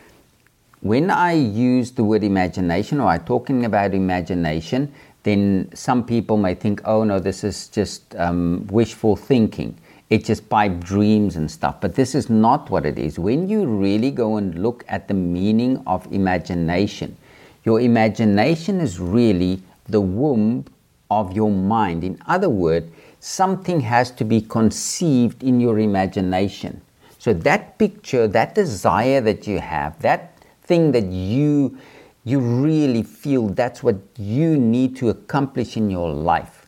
when 0.81 1.11
I 1.11 1.33
use 1.33 1.91
the 1.91 2.05
word 2.05 2.25
imagination 2.25 3.01
or 3.01 3.09
I'm 3.09 3.25
talking 3.25 3.65
about 3.67 3.93
imagination, 3.93 4.93
then 5.25 5.69
some 5.75 6.05
people 6.05 6.39
may 6.39 6.55
think, 6.55 6.81
oh 6.87 7.05
no, 7.05 7.19
this 7.19 7.45
is 7.45 7.69
just 7.69 8.17
um, 8.17 8.67
wishful 8.69 9.17
thinking. 9.17 9.77
It's 10.09 10.27
just 10.27 10.49
pipe 10.49 10.81
dreams 10.81 11.37
and 11.37 11.51
stuff. 11.51 11.81
But 11.81 11.95
this 11.95 12.15
is 12.15 12.31
not 12.31 12.71
what 12.71 12.87
it 12.87 12.99
is. 12.99 13.19
When 13.19 13.49
you 13.49 13.67
really 13.67 14.11
go 14.11 14.39
and 14.39 14.61
look 14.63 14.85
at 14.89 15.07
the 15.07 15.15
meaning 15.15 15.83
of 15.87 16.11
imagination, 16.13 17.17
your 17.65 17.81
imagination 17.81 18.81
is 18.81 18.99
really 18.99 19.63
the 19.89 20.01
womb 20.01 20.65
of 21.11 21.33
your 21.33 21.51
mind. 21.51 22.05
In 22.05 22.19
other 22.27 22.49
words, 22.49 22.91
something 23.21 23.81
has 23.81 24.11
to 24.13 24.25
be 24.25 24.41
conceived 24.41 25.43
in 25.43 25.61
your 25.61 25.79
imagination. 25.79 26.81
So 27.19 27.33
that 27.35 27.79
picture, 27.79 28.27
that 28.29 28.55
desire 28.55 29.21
that 29.21 29.47
you 29.47 29.59
have, 29.59 30.01
that 30.01 30.33
thing 30.63 30.93
that 30.93 31.07
you 31.07 31.79
you 32.23 32.39
really 32.39 33.03
feel 33.03 33.49
that's 33.49 33.83
what 33.83 33.97
you 34.19 34.57
need 34.57 34.95
to 34.97 35.09
accomplish 35.09 35.77
in 35.77 35.91
your 35.91 36.13
life. 36.13 36.67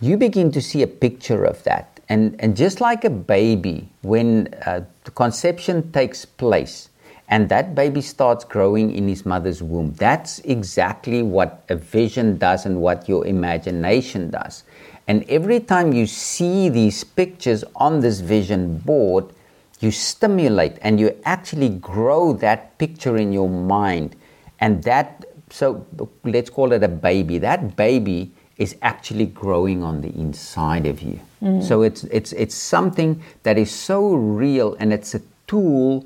You 0.00 0.16
begin 0.16 0.50
to 0.52 0.60
see 0.60 0.82
a 0.82 0.86
picture 0.86 1.44
of 1.44 1.62
that. 1.64 2.00
And, 2.08 2.34
and 2.40 2.56
just 2.56 2.80
like 2.80 3.04
a 3.04 3.10
baby, 3.10 3.88
when 4.02 4.52
uh, 4.66 4.82
the 5.04 5.12
conception 5.12 5.92
takes 5.92 6.24
place 6.24 6.89
and 7.30 7.48
that 7.48 7.76
baby 7.76 8.00
starts 8.00 8.44
growing 8.44 8.92
in 8.92 9.06
his 9.06 9.24
mother's 9.24 9.62
womb, 9.62 9.94
that's 9.94 10.40
exactly 10.40 11.22
what 11.22 11.62
a 11.68 11.76
vision 11.76 12.36
does 12.38 12.66
and 12.66 12.80
what 12.80 13.08
your 13.08 13.24
imagination 13.24 14.30
does. 14.30 14.64
And 15.06 15.24
every 15.28 15.60
time 15.60 15.92
you 15.92 16.06
see 16.06 16.68
these 16.68 17.04
pictures 17.04 17.64
on 17.76 18.00
this 18.00 18.18
vision 18.18 18.78
board, 18.78 19.32
you 19.78 19.92
stimulate 19.92 20.76
and 20.82 20.98
you 20.98 21.16
actually 21.24 21.68
grow 21.68 22.32
that 22.34 22.76
picture 22.78 23.16
in 23.16 23.32
your 23.32 23.48
mind. 23.48 24.16
And 24.58 24.82
that, 24.82 25.24
so 25.50 25.86
let's 26.24 26.50
call 26.50 26.72
it 26.72 26.82
a 26.82 26.88
baby. 26.88 27.38
That 27.38 27.76
baby 27.76 28.32
is 28.56 28.76
actually 28.82 29.26
growing 29.26 29.84
on 29.84 30.00
the 30.00 30.10
inside 30.18 30.84
of 30.84 31.00
you. 31.00 31.20
Mm. 31.40 31.62
So 31.62 31.82
it's, 31.82 32.04
it's, 32.04 32.32
it's 32.32 32.56
something 32.56 33.22
that 33.44 33.56
is 33.56 33.70
so 33.70 34.14
real 34.14 34.74
and 34.80 34.92
it's 34.92 35.14
a 35.14 35.22
tool 35.46 36.04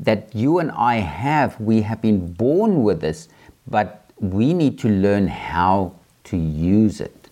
that 0.00 0.34
you 0.34 0.58
and 0.58 0.70
I 0.72 0.96
have. 0.96 1.58
We 1.60 1.82
have 1.82 2.02
been 2.02 2.32
born 2.32 2.82
with 2.82 3.00
this, 3.00 3.28
but 3.66 4.10
we 4.18 4.54
need 4.54 4.78
to 4.80 4.88
learn 4.88 5.28
how 5.28 5.94
to 6.24 6.36
use 6.36 7.00
it. 7.00 7.28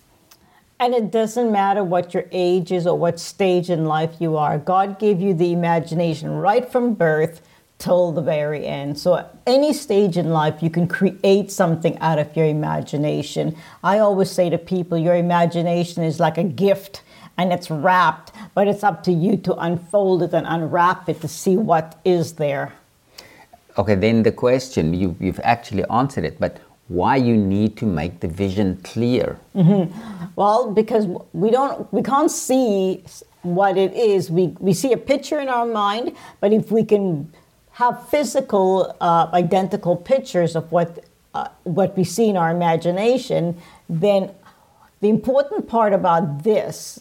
And 0.79 0.93
it 0.93 1.09
doesn't 1.09 1.51
matter 1.51 1.83
what 1.83 2.13
your 2.13 2.25
age 2.31 2.71
is 2.71 2.85
or 2.85 2.97
what 2.97 3.19
stage 3.19 3.69
in 3.69 3.85
life 3.85 4.15
you 4.19 4.35
are. 4.35 4.57
God 4.57 4.99
gave 4.99 5.21
you 5.21 5.33
the 5.33 5.53
imagination 5.53 6.29
right 6.29 6.69
from 6.69 6.93
birth 6.95 7.41
till 7.77 8.11
the 8.11 8.21
very 8.21 8.65
end. 8.65 8.97
So, 8.97 9.15
at 9.15 9.35
any 9.47 9.73
stage 9.73 10.17
in 10.17 10.29
life, 10.29 10.61
you 10.61 10.69
can 10.69 10.87
create 10.87 11.51
something 11.51 11.97
out 11.99 12.19
of 12.19 12.35
your 12.35 12.45
imagination. 12.45 13.55
I 13.83 13.99
always 13.99 14.31
say 14.31 14.49
to 14.49 14.57
people, 14.57 14.97
your 14.97 15.15
imagination 15.15 16.03
is 16.03 16.19
like 16.19 16.37
a 16.37 16.43
gift 16.43 17.03
and 17.37 17.51
it's 17.51 17.69
wrapped, 17.69 18.31
but 18.53 18.67
it's 18.67 18.83
up 18.83 19.03
to 19.03 19.11
you 19.11 19.37
to 19.37 19.53
unfold 19.55 20.23
it 20.23 20.33
and 20.33 20.45
unwrap 20.47 21.09
it 21.09 21.21
to 21.21 21.27
see 21.27 21.57
what 21.57 21.99
is 22.05 22.33
there. 22.33 22.73
Okay, 23.77 23.95
then 23.95 24.23
the 24.23 24.31
question, 24.31 24.93
you, 24.93 25.15
you've 25.19 25.41
actually 25.43 25.83
answered 25.85 26.23
it, 26.23 26.39
but 26.39 26.61
why 26.87 27.15
you 27.15 27.35
need 27.35 27.75
to 27.77 27.85
make 27.85 28.19
the 28.19 28.27
vision 28.27 28.79
clear. 28.83 29.37
Mm-hmm. 29.55 30.25
Well, 30.35 30.71
because 30.71 31.07
we 31.33 31.49
don't, 31.51 31.91
we 31.91 32.01
can't 32.01 32.31
see 32.31 33.03
what 33.45 33.77
it 33.77 33.93
is. 33.93 34.31
We 34.31 34.47
we 34.59 34.73
see 34.73 34.91
a 34.91 34.97
picture 34.97 35.39
in 35.39 35.49
our 35.49 35.65
mind, 35.65 36.15
but 36.41 36.51
if 36.51 36.71
we 36.71 36.83
can 36.83 37.31
have 37.71 38.09
physical, 38.09 38.95
uh, 38.99 39.29
identical 39.33 39.95
pictures 39.95 40.55
of 40.55 40.71
what 40.71 41.05
uh, 41.33 41.47
what 41.63 41.95
we 41.95 42.03
see 42.03 42.29
in 42.29 42.37
our 42.37 42.49
imagination, 42.49 43.57
then 43.87 44.31
the 45.01 45.09
important 45.09 45.67
part 45.67 45.93
about 45.93 46.43
this 46.43 46.99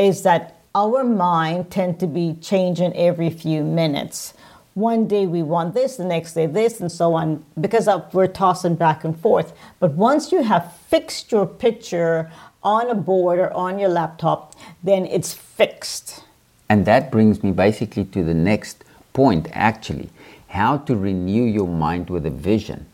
is 0.00 0.22
that 0.22 0.56
our 0.74 1.04
mind 1.04 1.70
tend 1.70 2.00
to 2.00 2.06
be 2.06 2.36
changing 2.40 2.92
every 2.96 3.30
few 3.30 3.62
minutes. 3.62 4.34
One 4.74 5.06
day 5.06 5.26
we 5.26 5.42
want 5.42 5.74
this, 5.74 5.96
the 5.96 6.04
next 6.04 6.34
day 6.34 6.46
this, 6.46 6.80
and 6.80 6.90
so 6.90 7.14
on, 7.14 7.44
because 7.60 7.86
of, 7.86 8.12
we're 8.14 8.26
tossing 8.26 8.76
back 8.76 9.04
and 9.04 9.18
forth. 9.18 9.52
But 9.78 9.92
once 9.92 10.32
you 10.32 10.42
have 10.42 10.76
fixed 10.88 11.30
your 11.30 11.44
picture 11.44 12.30
on 12.62 12.88
a 12.88 12.94
board 12.94 13.38
or 13.38 13.52
on 13.52 13.78
your 13.78 13.88
laptop, 13.88 14.54
then 14.82 15.06
it's 15.06 15.34
fixed. 15.34 16.24
And 16.68 16.86
that 16.86 17.10
brings 17.10 17.42
me 17.42 17.52
basically 17.52 18.04
to 18.06 18.22
the 18.24 18.34
next 18.34 18.84
point, 19.12 19.48
actually 19.52 20.08
how 20.50 20.78
to 20.78 20.96
renew 20.96 21.44
your 21.44 21.68
mind 21.68 22.10
with 22.10 22.26
a 22.26 22.30
vision. 22.30 22.86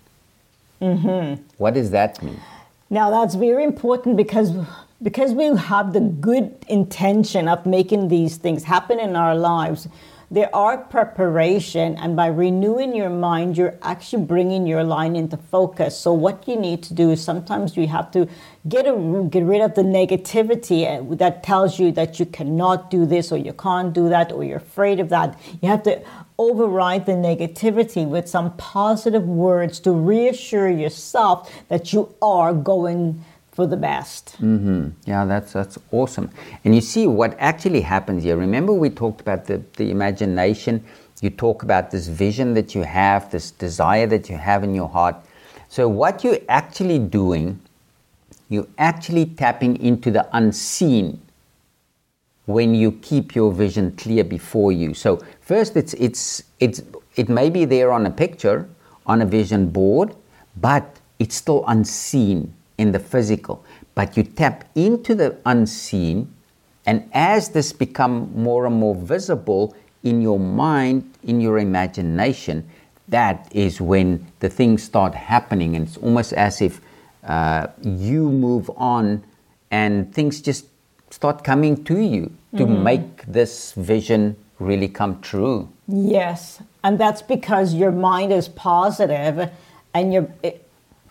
Mm-hmm. 0.81 1.43
What 1.57 1.73
does 1.73 1.91
that 1.91 2.23
mean? 2.23 2.39
Now, 2.91 3.11
that's 3.11 3.35
very 3.35 3.65
important 3.65 4.17
because 4.17 4.53
because 5.03 5.33
we 5.33 5.45
have 5.57 5.93
the 5.93 6.01
good 6.01 6.55
intention 6.69 7.49
of 7.49 7.67
making 7.67 8.09
these 8.09 8.37
things 8.37 8.65
happen 8.65 8.99
in 8.99 9.15
our 9.17 9.35
lives 9.35 9.89
there 10.31 10.55
are 10.55 10.79
preparation 10.79 11.97
and 11.97 12.17
by 12.17 12.27
renewing 12.27 12.97
your 12.97 13.11
mind 13.11 13.57
you're 13.57 13.79
actually 13.83 14.25
bringing 14.25 14.67
your 14.67 14.83
line 14.83 15.15
into 15.15 15.37
focus. 15.37 15.97
So 15.97 16.13
what 16.13 16.49
you 16.49 16.57
need 16.57 16.83
to 16.85 16.95
do 16.95 17.11
is 17.11 17.23
sometimes 17.23 17.77
you 17.77 17.87
have 17.87 18.11
to 18.11 18.29
get 18.69 18.87
a, 18.87 19.29
get 19.31 19.45
rid 19.45 19.61
of 19.61 19.75
the 19.75 19.83
negativity 19.83 20.85
uh, 20.85 21.15
that 21.17 21.45
tells 21.45 21.79
you 21.79 21.93
that 21.93 22.19
you 22.19 22.27
cannot 22.27 22.91
do 22.91 23.07
this 23.07 23.31
or 23.31 23.37
you 23.37 23.53
can't 23.53 23.93
do 23.93 24.09
that 24.09 24.33
or 24.33 24.43
you're 24.43 24.57
afraid 24.57 24.99
of 24.99 25.11
that. 25.11 25.39
You 25.63 25.69
have 25.69 25.85
to 25.85 26.03
override 26.39 27.07
the 27.07 27.13
negativity 27.13 28.07
with 28.07 28.29
some 28.29 28.57
positive 28.57 29.29
words 29.29 29.79
to 29.81 29.93
reassure 29.93 30.69
yourself 30.69 31.53
that 31.69 31.93
you 31.93 32.13
are 32.21 32.53
going 32.53 33.25
for 33.57 33.67
the 33.67 33.77
best. 33.77 34.37
Mm-hmm. 34.43 34.91
Yeah, 35.07 35.25
that's 35.25 35.55
that's 35.55 35.79
awesome. 35.91 36.31
And 36.63 36.75
you 36.75 36.83
see 36.83 37.07
what 37.07 37.35
actually 37.39 37.81
happens 37.81 38.23
here. 38.23 38.37
Remember, 38.37 38.75
we 38.75 38.91
talked 38.91 39.23
about 39.23 39.47
the, 39.47 39.63
the 39.79 39.91
imagination. 39.91 40.85
You 41.23 41.31
talk 41.31 41.63
about 41.63 41.91
this 41.91 42.07
vision 42.07 42.53
that 42.53 42.75
you 42.75 42.83
have, 42.83 43.31
this 43.31 43.51
desire 43.51 44.07
that 44.09 44.29
you 44.29 44.37
have 44.37 44.63
in 44.63 44.75
your 44.75 44.91
heart. 44.91 45.17
So, 45.69 45.89
what 45.89 46.23
you're 46.23 46.45
actually 46.51 46.99
doing, 46.99 47.59
you're 48.51 48.69
actually 48.77 49.25
tapping 49.25 49.81
into 49.81 50.11
the 50.11 50.29
unseen 50.37 51.19
when 52.45 52.75
you 52.75 52.93
keep 52.93 53.35
your 53.35 53.51
vision 53.53 53.97
clear 53.97 54.23
before 54.23 54.71
you. 54.71 54.93
So, 54.93 55.25
first, 55.41 55.79
it's 55.79 55.95
it's 55.95 56.43
it's 56.61 56.83
it 57.17 57.31
may 57.31 57.49
be 57.49 57.65
there 57.65 57.91
on 57.91 58.05
a 58.05 58.11
picture, 58.11 58.69
on 59.07 59.23
a 59.23 59.27
vision 59.27 59.71
board, 59.71 60.15
but 60.61 61.01
it's 61.19 61.37
still 61.37 61.65
unseen 61.67 62.53
in 62.79 62.93
the 62.93 62.99
physical, 62.99 63.65
but 63.95 64.17
you 64.17 64.23
tap 64.23 64.65
into 64.75 65.15
the 65.15 65.37
unseen, 65.47 66.33
and 66.85 67.09
as 67.13 67.51
this 67.51 67.73
become 67.73 68.31
more 68.35 68.67
and 68.67 68.77
more 68.77 68.95
visible 68.95 69.75
in 70.03 70.21
your 70.21 70.39
mind, 70.39 71.11
in 71.25 71.41
your 71.41 71.59
imagination, 71.59 72.69
that 73.09 73.49
is 73.55 73.81
when 73.81 74.27
the 74.41 74.49
things 74.49 74.83
start 74.83 75.15
happening, 75.15 75.75
and 75.75 75.87
it's 75.87 75.97
almost 75.97 76.33
as 76.33 76.61
if 76.61 76.81
uh, 77.25 77.67
you 77.83 78.31
move 78.31 78.71
on, 78.77 79.25
and 79.71 80.15
things 80.15 80.41
just 80.41 80.67
start 81.11 81.43
coming 81.43 81.83
to 81.85 81.99
you 81.99 82.31
to 82.57 82.65
mm-hmm. 82.65 82.83
make 82.83 83.25
this 83.27 83.73
vision 83.73 84.37
really 84.59 84.89
come 84.89 85.21
true. 85.21 85.69
Yes, 85.89 86.61
and 86.85 86.99
that's 86.99 87.23
because 87.23 87.75
your 87.75 87.93
mind 87.93 88.33
is 88.33 88.49
positive, 88.49 89.51
and 89.95 90.13
you're 90.13 90.29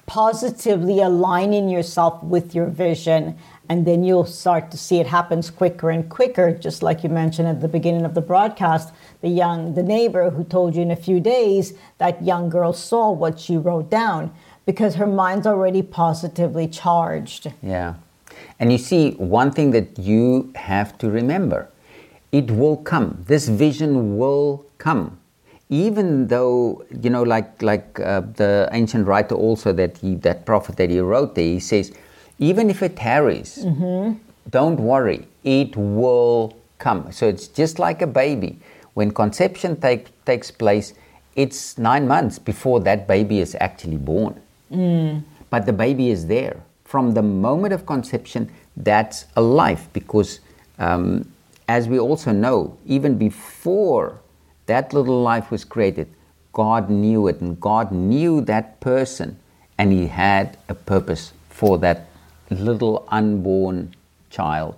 positively 0.06 1.00
aligning 1.00 1.70
yourself 1.70 2.22
with 2.24 2.54
your 2.54 2.68
vision 2.68 3.38
and 3.68 3.88
then 3.88 4.04
you'll 4.04 4.26
start 4.26 4.70
to 4.70 4.78
see 4.78 5.00
it 5.00 5.08
happens 5.08 5.50
quicker 5.50 5.90
and 5.90 6.10
quicker 6.10 6.52
just 6.52 6.84
like 6.84 7.04
you 7.04 7.10
mentioned 7.10 7.48
at 7.48 7.62
the 7.62 7.68
beginning 7.68 8.06
of 8.06 8.14
the 8.14 8.22
broadcast 8.22 8.94
the 9.22 9.30
young 9.30 9.74
the 9.74 9.82
neighbor 9.82 10.30
who 10.30 10.44
told 10.44 10.76
you 10.76 10.84
in 10.84 10.92
a 10.92 10.96
few 10.96 11.20
days 11.20 11.74
that 11.98 12.24
young 12.24 12.50
girl 12.50 12.72
saw 12.72 13.10
what 13.10 13.40
she 13.40 13.58
wrote 13.58 13.90
down 13.90 14.32
because 14.66 14.96
her 14.96 15.08
mind's 15.08 15.46
already 15.48 15.82
positively 15.82 16.68
charged. 16.68 17.52
Yeah. 17.62 17.96
And 18.60 18.72
you 18.72 18.78
see 18.78 19.12
one 19.12 19.52
thing 19.52 19.72
that 19.72 19.98
you 20.00 20.52
have 20.56 20.98
to 21.00 21.10
remember 21.10 21.70
it 22.32 22.52
will 22.52 22.78
come. 22.78 23.24
This 23.28 23.48
vision 23.48 24.18
will 24.18 24.66
come 24.78 25.18
even 25.70 26.28
though 26.28 26.84
you 27.02 27.10
know 27.10 27.24
like 27.24 27.62
like 27.62 28.00
uh, 28.00 28.22
the 28.36 28.70
ancient 28.72 29.08
writer 29.08 29.36
also 29.36 29.74
that 29.74 29.98
he 29.98 30.16
that 30.16 30.46
prophet 30.46 30.78
that 30.78 30.90
he 30.90 31.00
wrote 31.00 31.34
there 31.36 31.44
he 31.44 31.60
says 31.60 31.92
even 32.38 32.70
if 32.70 32.84
it 32.84 32.96
tarries 32.96 33.60
mm-hmm. 33.64 34.14
don't 34.50 34.80
worry 34.80 35.28
it 35.44 35.76
will 35.76 36.56
come 36.78 37.12
so 37.12 37.28
it's 37.28 37.48
just 37.48 37.80
like 37.80 38.02
a 38.02 38.08
baby 38.08 38.60
when 38.94 39.12
conception 39.12 39.80
take, 39.80 40.08
takes 40.26 40.52
place 40.52 40.94
it's 41.36 41.78
nine 41.78 42.08
months 42.08 42.38
before 42.38 42.80
that 42.80 43.08
baby 43.08 43.40
is 43.40 43.56
actually 43.60 43.98
born 43.98 44.40
mm. 44.72 45.22
but 45.50 45.66
the 45.66 45.74
baby 45.74 46.12
is 46.12 46.28
there 46.28 46.62
from 46.84 47.14
the 47.14 47.24
moment 47.24 47.74
of 47.74 47.86
conception 47.88 48.50
that's 48.78 49.26
a 49.36 49.42
life 49.42 49.88
because 49.94 50.42
um, 50.78 51.28
as 51.68 51.88
we 51.88 51.98
also 51.98 52.32
know 52.32 52.78
even 52.86 53.18
before 53.18 54.20
that 54.66 54.94
little 54.94 55.22
life 55.22 55.52
was 55.52 55.64
created. 55.64 56.08
God 56.54 56.90
knew 56.90 57.28
it, 57.28 57.42
and 57.42 57.60
God 57.60 57.92
knew 57.92 58.42
that 58.42 58.80
person, 58.80 59.38
and 59.78 59.92
He 59.92 60.08
had 60.08 60.58
a 60.70 60.76
purpose 60.76 61.34
for 61.50 61.78
that 61.80 62.08
little 62.50 63.08
unborn 63.10 63.94
child. 64.30 64.76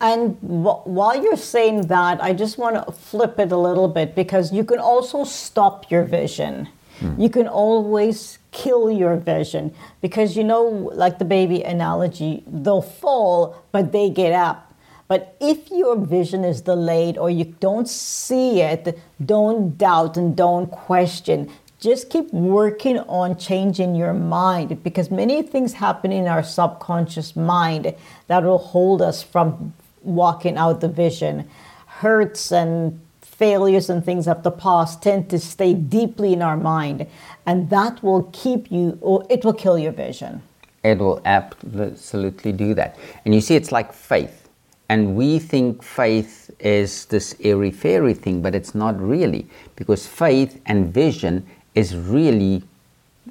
And 0.00 0.36
while 0.40 1.22
you're 1.22 1.36
saying 1.36 1.86
that, 1.86 2.22
I 2.22 2.32
just 2.32 2.58
want 2.58 2.76
to 2.76 2.92
flip 2.92 3.38
it 3.38 3.50
a 3.50 3.56
little 3.56 3.88
bit 3.88 4.14
because 4.14 4.52
you 4.52 4.64
can 4.64 4.78
also 4.78 5.24
stop 5.24 5.90
your 5.90 6.04
vision. 6.04 6.68
Hmm. 6.98 7.20
You 7.20 7.30
can 7.30 7.48
always 7.48 8.38
kill 8.52 8.90
your 8.90 9.16
vision 9.16 9.74
because 10.00 10.36
you 10.36 10.44
know, 10.44 10.62
like 10.94 11.18
the 11.18 11.24
baby 11.24 11.62
analogy, 11.62 12.42
they'll 12.46 12.82
fall, 12.82 13.62
but 13.72 13.92
they 13.92 14.10
get 14.10 14.32
up. 14.32 14.74
But 15.08 15.36
if 15.40 15.70
your 15.70 15.96
vision 15.96 16.44
is 16.44 16.60
delayed 16.60 17.16
or 17.16 17.30
you 17.30 17.44
don't 17.60 17.88
see 17.88 18.60
it, 18.60 18.98
don't 19.24 19.78
doubt 19.78 20.16
and 20.16 20.36
don't 20.36 20.70
question. 20.70 21.50
Just 21.78 22.10
keep 22.10 22.32
working 22.32 22.98
on 23.00 23.36
changing 23.36 23.94
your 23.94 24.14
mind 24.14 24.82
because 24.82 25.10
many 25.10 25.42
things 25.42 25.74
happen 25.74 26.10
in 26.10 26.26
our 26.26 26.42
subconscious 26.42 27.36
mind 27.36 27.94
that 28.26 28.42
will 28.42 28.58
hold 28.58 29.00
us 29.00 29.22
from 29.22 29.74
walking 30.02 30.56
out 30.56 30.80
the 30.80 30.88
vision. 30.88 31.48
Hurts 31.86 32.50
and 32.50 33.00
failures 33.20 33.90
and 33.90 34.04
things 34.04 34.26
of 34.26 34.42
the 34.42 34.50
past 34.50 35.02
tend 35.02 35.28
to 35.30 35.38
stay 35.38 35.74
deeply 35.74 36.32
in 36.32 36.40
our 36.40 36.56
mind, 36.56 37.06
and 37.44 37.68
that 37.68 38.02
will 38.02 38.24
keep 38.32 38.72
you, 38.72 38.98
or 39.02 39.26
it 39.28 39.44
will 39.44 39.52
kill 39.52 39.78
your 39.78 39.92
vision. 39.92 40.42
It 40.82 40.98
will 40.98 41.20
absolutely 41.26 42.52
do 42.52 42.72
that. 42.74 42.96
And 43.24 43.34
you 43.34 43.42
see, 43.42 43.54
it's 43.54 43.70
like 43.70 43.92
faith 43.92 44.45
and 44.88 45.16
we 45.16 45.38
think 45.38 45.82
faith 45.82 46.50
is 46.60 47.06
this 47.06 47.34
airy 47.42 47.70
fairy 47.70 48.14
thing, 48.14 48.40
but 48.42 48.54
it's 48.54 48.74
not 48.74 49.00
really, 49.00 49.46
because 49.74 50.06
faith 50.06 50.60
and 50.66 50.92
vision 50.92 51.46
is 51.74 51.96
really, 51.96 52.62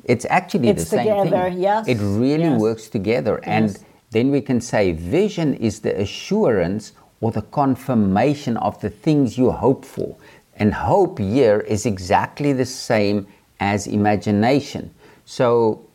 it's 0.04 0.26
actually 0.30 0.70
it's 0.70 0.90
the 0.90 0.98
together, 0.98 1.30
same 1.30 1.52
thing. 1.52 1.62
Yes. 1.62 1.88
It 1.88 1.98
really 2.00 2.44
yes. 2.44 2.60
works 2.60 2.90
together. 2.90 3.40
Yes. 3.42 3.48
And 3.48 3.86
then 4.12 4.32
we 4.32 4.42
can 4.42 4.60
say 4.62 4.92
vision 4.92 5.56
is 5.56 5.80
the 5.80 6.00
assurance 6.00 6.94
or 7.22 7.32
the 7.32 7.42
confirmation 7.42 8.58
of 8.58 8.80
the 8.82 8.90
things 8.90 9.38
you 9.38 9.52
hope 9.52 9.86
for. 9.86 10.16
And 10.58 10.74
hope 10.74 11.20
here 11.20 11.62
is 11.62 11.86
exactly 11.86 12.54
the 12.54 12.66
same 12.66 13.28
as 13.60 13.88
imagination. 13.88 14.94
So 15.26 15.86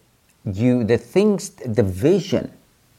you 0.44 0.84
the 0.84 0.98
things 0.98 1.50
the 1.50 1.82
vision 1.82 2.50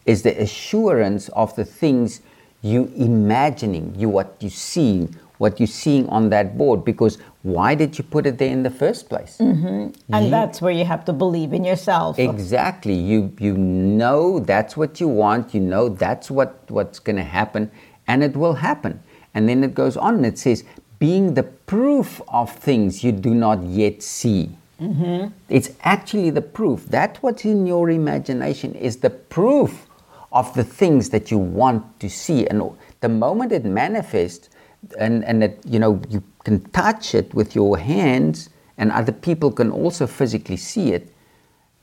is 0.05 0.21
the 0.21 0.39
assurance 0.41 1.29
of 1.29 1.55
the 1.55 1.65
things 1.65 2.21
you 2.61 2.91
imagining 2.95 3.93
you 3.97 4.09
what 4.09 4.35
you 4.39 4.49
seeing 4.49 5.15
what 5.41 5.59
you're 5.59 5.65
seeing 5.65 6.07
on 6.09 6.29
that 6.29 6.55
board 6.55 6.85
because 6.85 7.17
why 7.41 7.73
did 7.73 7.97
you 7.97 8.03
put 8.03 8.27
it 8.27 8.37
there 8.37 8.51
in 8.51 8.61
the 8.61 8.69
first 8.69 9.09
place? 9.09 9.37
Mm-hmm. 9.39 10.13
and 10.13 10.25
you, 10.25 10.29
that's 10.29 10.61
where 10.61 10.71
you 10.71 10.85
have 10.85 11.03
to 11.05 11.13
believe 11.13 11.51
in 11.51 11.65
yourself. 11.65 12.19
Exactly. 12.19 12.93
You 12.93 13.33
you 13.39 13.57
know 13.57 14.39
that's 14.39 14.77
what 14.77 15.01
you 15.01 15.07
want 15.07 15.55
you 15.55 15.61
know 15.61 15.89
that's 15.89 16.29
what 16.29 16.69
what's 16.69 16.99
going 16.99 17.15
to 17.15 17.29
happen 17.39 17.71
and 18.07 18.23
it 18.23 18.37
will 18.37 18.53
happen. 18.53 19.01
And 19.33 19.49
then 19.49 19.63
it 19.63 19.73
goes 19.73 19.97
on 19.97 20.15
and 20.15 20.25
it 20.25 20.37
says 20.37 20.63
being 20.99 21.33
the 21.33 21.43
proof 21.43 22.21
of 22.27 22.51
things 22.51 23.03
you 23.03 23.11
do 23.11 23.33
not 23.33 23.63
yet 23.63 24.03
see. 24.03 24.57
Mm-hmm. 24.79 25.27
it's 25.47 25.69
actually 25.83 26.31
the 26.31 26.41
proof. 26.41 26.87
That 26.87 27.17
what's 27.21 27.45
in 27.45 27.67
your 27.67 27.91
imagination 27.91 28.73
is 28.73 28.97
the 28.97 29.11
proof 29.11 29.85
of 30.31 30.53
the 30.53 30.63
things 30.63 31.09
that 31.09 31.29
you 31.31 31.37
want 31.37 31.99
to 31.99 32.09
see. 32.09 32.47
And 32.47 32.61
the 33.01 33.09
moment 33.09 33.51
it 33.51 33.65
manifests, 33.65 34.49
and, 34.97 35.23
and 35.25 35.41
that, 35.41 35.57
you 35.65 35.79
know, 35.79 36.01
you 36.09 36.23
can 36.43 36.61
touch 36.71 37.13
it 37.13 37.33
with 37.33 37.55
your 37.55 37.77
hands 37.77 38.49
and 38.77 38.91
other 38.91 39.11
people 39.11 39.51
can 39.51 39.69
also 39.71 40.07
physically 40.07 40.57
see 40.57 40.93
it, 40.93 41.13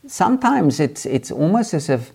sometimes 0.07 0.81
it's, 0.81 1.07
it's 1.07 1.31
almost 1.31 1.75
as 1.75 1.89
if 1.89 2.13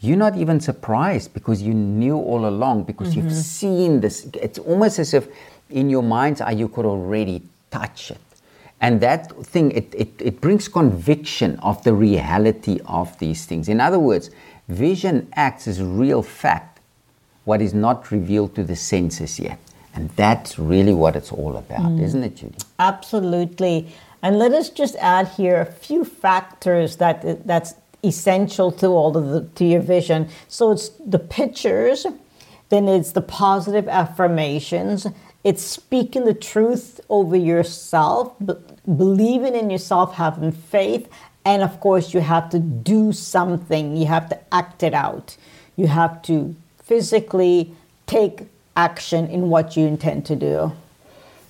you're 0.00 0.16
not 0.16 0.36
even 0.36 0.60
surprised 0.60 1.32
because 1.32 1.62
you 1.62 1.72
knew 1.72 2.16
all 2.16 2.46
along, 2.46 2.84
because 2.84 3.14
mm-hmm. 3.14 3.28
you've 3.28 3.36
seen 3.36 4.00
this. 4.00 4.28
It's 4.34 4.58
almost 4.58 4.98
as 4.98 5.14
if 5.14 5.28
in 5.70 5.88
your 5.88 6.02
mind's 6.02 6.42
eye 6.42 6.50
you 6.50 6.68
could 6.68 6.84
already 6.84 7.42
touch 7.70 8.10
it. 8.10 8.18
And 8.82 9.00
that 9.00 9.32
thing, 9.46 9.70
it, 9.70 9.94
it, 9.94 10.12
it 10.18 10.40
brings 10.42 10.68
conviction 10.68 11.58
of 11.60 11.82
the 11.82 11.94
reality 11.94 12.78
of 12.84 13.18
these 13.18 13.46
things. 13.46 13.70
In 13.70 13.80
other 13.80 13.98
words, 13.98 14.30
vision 14.68 15.28
acts 15.34 15.66
as 15.66 15.82
real 15.82 16.22
fact, 16.22 16.80
what 17.44 17.62
is 17.62 17.72
not 17.72 18.10
revealed 18.10 18.54
to 18.56 18.64
the 18.64 18.76
senses 18.76 19.38
yet. 19.38 19.58
And 19.94 20.10
that's 20.10 20.58
really 20.58 20.92
what 20.92 21.16
it's 21.16 21.32
all 21.32 21.56
about, 21.56 21.92
mm. 21.92 22.02
isn't 22.02 22.22
it, 22.22 22.36
Judy? 22.36 22.58
Absolutely. 22.78 23.94
And 24.22 24.38
let 24.38 24.52
us 24.52 24.68
just 24.68 24.96
add 24.96 25.28
here 25.28 25.60
a 25.60 25.66
few 25.66 26.04
factors 26.04 26.96
that 26.96 27.46
that's 27.46 27.74
essential 28.04 28.70
to 28.72 28.88
all 28.88 29.16
of 29.16 29.28
the 29.30 29.42
to 29.54 29.64
your 29.64 29.80
vision. 29.80 30.28
So 30.48 30.72
it's 30.72 30.90
the 31.04 31.18
pictures, 31.18 32.06
then 32.68 32.88
it's 32.88 33.12
the 33.12 33.22
positive 33.22 33.88
affirmations, 33.88 35.06
it's 35.44 35.62
speaking 35.62 36.24
the 36.24 36.34
truth 36.34 37.00
over 37.08 37.36
yourself, 37.36 38.34
believing 38.84 39.54
in 39.54 39.70
yourself, 39.70 40.14
having 40.14 40.52
faith, 40.52 41.08
and 41.46 41.62
of 41.62 41.78
course 41.80 42.12
you 42.12 42.20
have 42.20 42.50
to 42.50 42.58
do 42.58 43.12
something. 43.12 43.96
You 43.96 44.06
have 44.06 44.28
to 44.30 44.38
act 44.52 44.82
it 44.82 44.92
out. 44.92 45.36
You 45.76 45.86
have 45.86 46.20
to 46.22 46.54
physically 46.82 47.72
take 48.06 48.48
action 48.76 49.28
in 49.28 49.48
what 49.48 49.76
you 49.76 49.86
intend 49.86 50.26
to 50.26 50.36
do. 50.36 50.72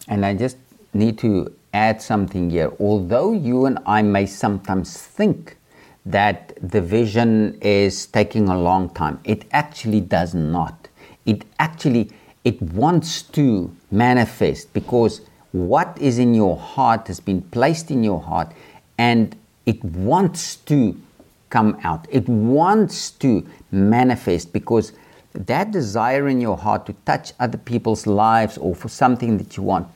And 0.06 0.24
I 0.24 0.34
just 0.34 0.58
need 0.92 1.18
to 1.18 1.52
add 1.72 2.02
something 2.02 2.50
here. 2.50 2.72
Although 2.78 3.32
you 3.32 3.64
and 3.64 3.78
I 3.86 4.02
may 4.02 4.26
sometimes 4.26 4.96
think 4.96 5.56
that 6.04 6.52
the 6.62 6.82
vision 6.82 7.58
is 7.62 8.06
taking 8.06 8.48
a 8.48 8.58
long 8.58 8.90
time, 8.90 9.18
it 9.24 9.46
actually 9.52 10.02
does 10.02 10.34
not. 10.34 10.88
It 11.24 11.44
actually 11.58 12.10
it 12.44 12.60
wants 12.62 13.22
to 13.22 13.74
manifest 13.90 14.72
because 14.72 15.22
what 15.52 15.96
is 16.00 16.18
in 16.18 16.34
your 16.34 16.56
heart 16.56 17.08
has 17.08 17.18
been 17.18 17.42
placed 17.42 17.90
in 17.90 18.04
your 18.04 18.20
heart 18.20 18.52
and 18.98 19.34
it 19.66 19.84
wants 19.84 20.56
to 20.56 20.98
come 21.50 21.78
out. 21.84 22.06
It 22.10 22.28
wants 22.28 23.10
to 23.22 23.46
manifest 23.70 24.52
because 24.52 24.92
that 25.34 25.70
desire 25.70 26.28
in 26.28 26.40
your 26.40 26.56
heart 26.56 26.86
to 26.86 26.94
touch 27.04 27.32
other 27.38 27.58
people's 27.58 28.06
lives 28.06 28.56
or 28.56 28.74
for 28.74 28.88
something 28.88 29.36
that 29.38 29.56
you 29.56 29.62
want, 29.62 29.88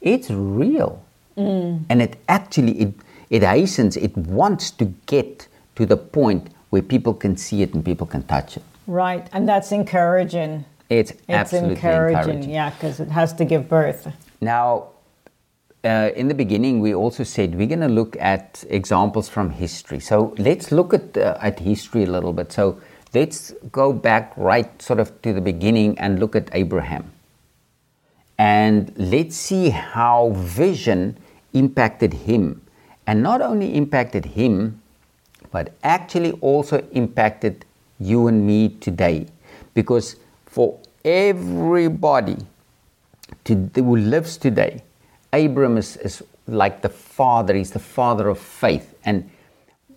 it's 0.00 0.30
real. 0.30 1.04
Mm. 1.36 1.84
And 1.88 2.00
it 2.00 2.16
actually 2.28 2.80
it 2.80 2.94
it 3.30 3.42
hastens, 3.42 3.96
it 3.96 4.16
wants 4.16 4.70
to 4.72 4.84
get 5.06 5.48
to 5.76 5.86
the 5.86 5.96
point 5.96 6.50
where 6.70 6.82
people 6.82 7.14
can 7.14 7.36
see 7.36 7.62
it 7.62 7.74
and 7.74 7.84
people 7.84 8.06
can 8.06 8.22
touch 8.24 8.56
it. 8.56 8.62
Right, 8.86 9.28
and 9.32 9.48
that's 9.48 9.72
encouraging. 9.72 10.64
It's, 10.90 11.12
it's 11.12 11.22
absolutely 11.28 11.76
encouraging, 11.76 12.18
encouraging. 12.18 12.50
yeah, 12.50 12.70
because 12.70 13.00
it 13.00 13.08
has 13.08 13.32
to 13.34 13.44
give 13.44 13.68
birth. 13.68 14.12
Now, 14.40 14.88
uh, 15.84 16.10
in 16.16 16.28
the 16.28 16.34
beginning, 16.34 16.80
we 16.80 16.94
also 16.94 17.24
said 17.24 17.54
we're 17.54 17.66
going 17.66 17.80
to 17.80 17.88
look 17.88 18.16
at 18.18 18.64
examples 18.68 19.28
from 19.28 19.50
history. 19.50 20.00
So 20.00 20.34
let's 20.38 20.72
look 20.72 20.94
at 20.94 21.16
uh, 21.16 21.38
at 21.40 21.60
history 21.60 22.04
a 22.04 22.10
little 22.10 22.32
bit. 22.32 22.52
So 22.52 22.80
let's 23.12 23.52
go 23.70 23.92
back 23.92 24.32
right 24.36 24.80
sort 24.80 25.00
of 25.00 25.20
to 25.22 25.32
the 25.32 25.40
beginning 25.40 25.98
and 25.98 26.18
look 26.18 26.34
at 26.34 26.48
Abraham. 26.52 27.12
And 28.38 28.92
let's 28.96 29.36
see 29.36 29.70
how 29.70 30.30
vision 30.34 31.18
impacted 31.52 32.12
him. 32.12 32.62
And 33.06 33.22
not 33.22 33.42
only 33.42 33.74
impacted 33.74 34.24
him, 34.24 34.80
but 35.52 35.72
actually 35.84 36.32
also 36.40 36.84
impacted 36.92 37.64
you 38.00 38.26
and 38.26 38.46
me 38.46 38.70
today. 38.70 39.26
Because 39.74 40.16
for 40.46 40.80
everybody 41.04 42.38
to, 43.44 43.70
who 43.74 43.96
lives 43.96 44.36
today. 44.36 44.82
Abram 45.36 45.76
is, 45.76 45.96
is 45.98 46.22
like 46.46 46.82
the 46.82 46.88
father, 46.88 47.54
he's 47.54 47.72
the 47.72 47.78
father 47.78 48.28
of 48.28 48.38
faith. 48.38 48.94
And 49.04 49.30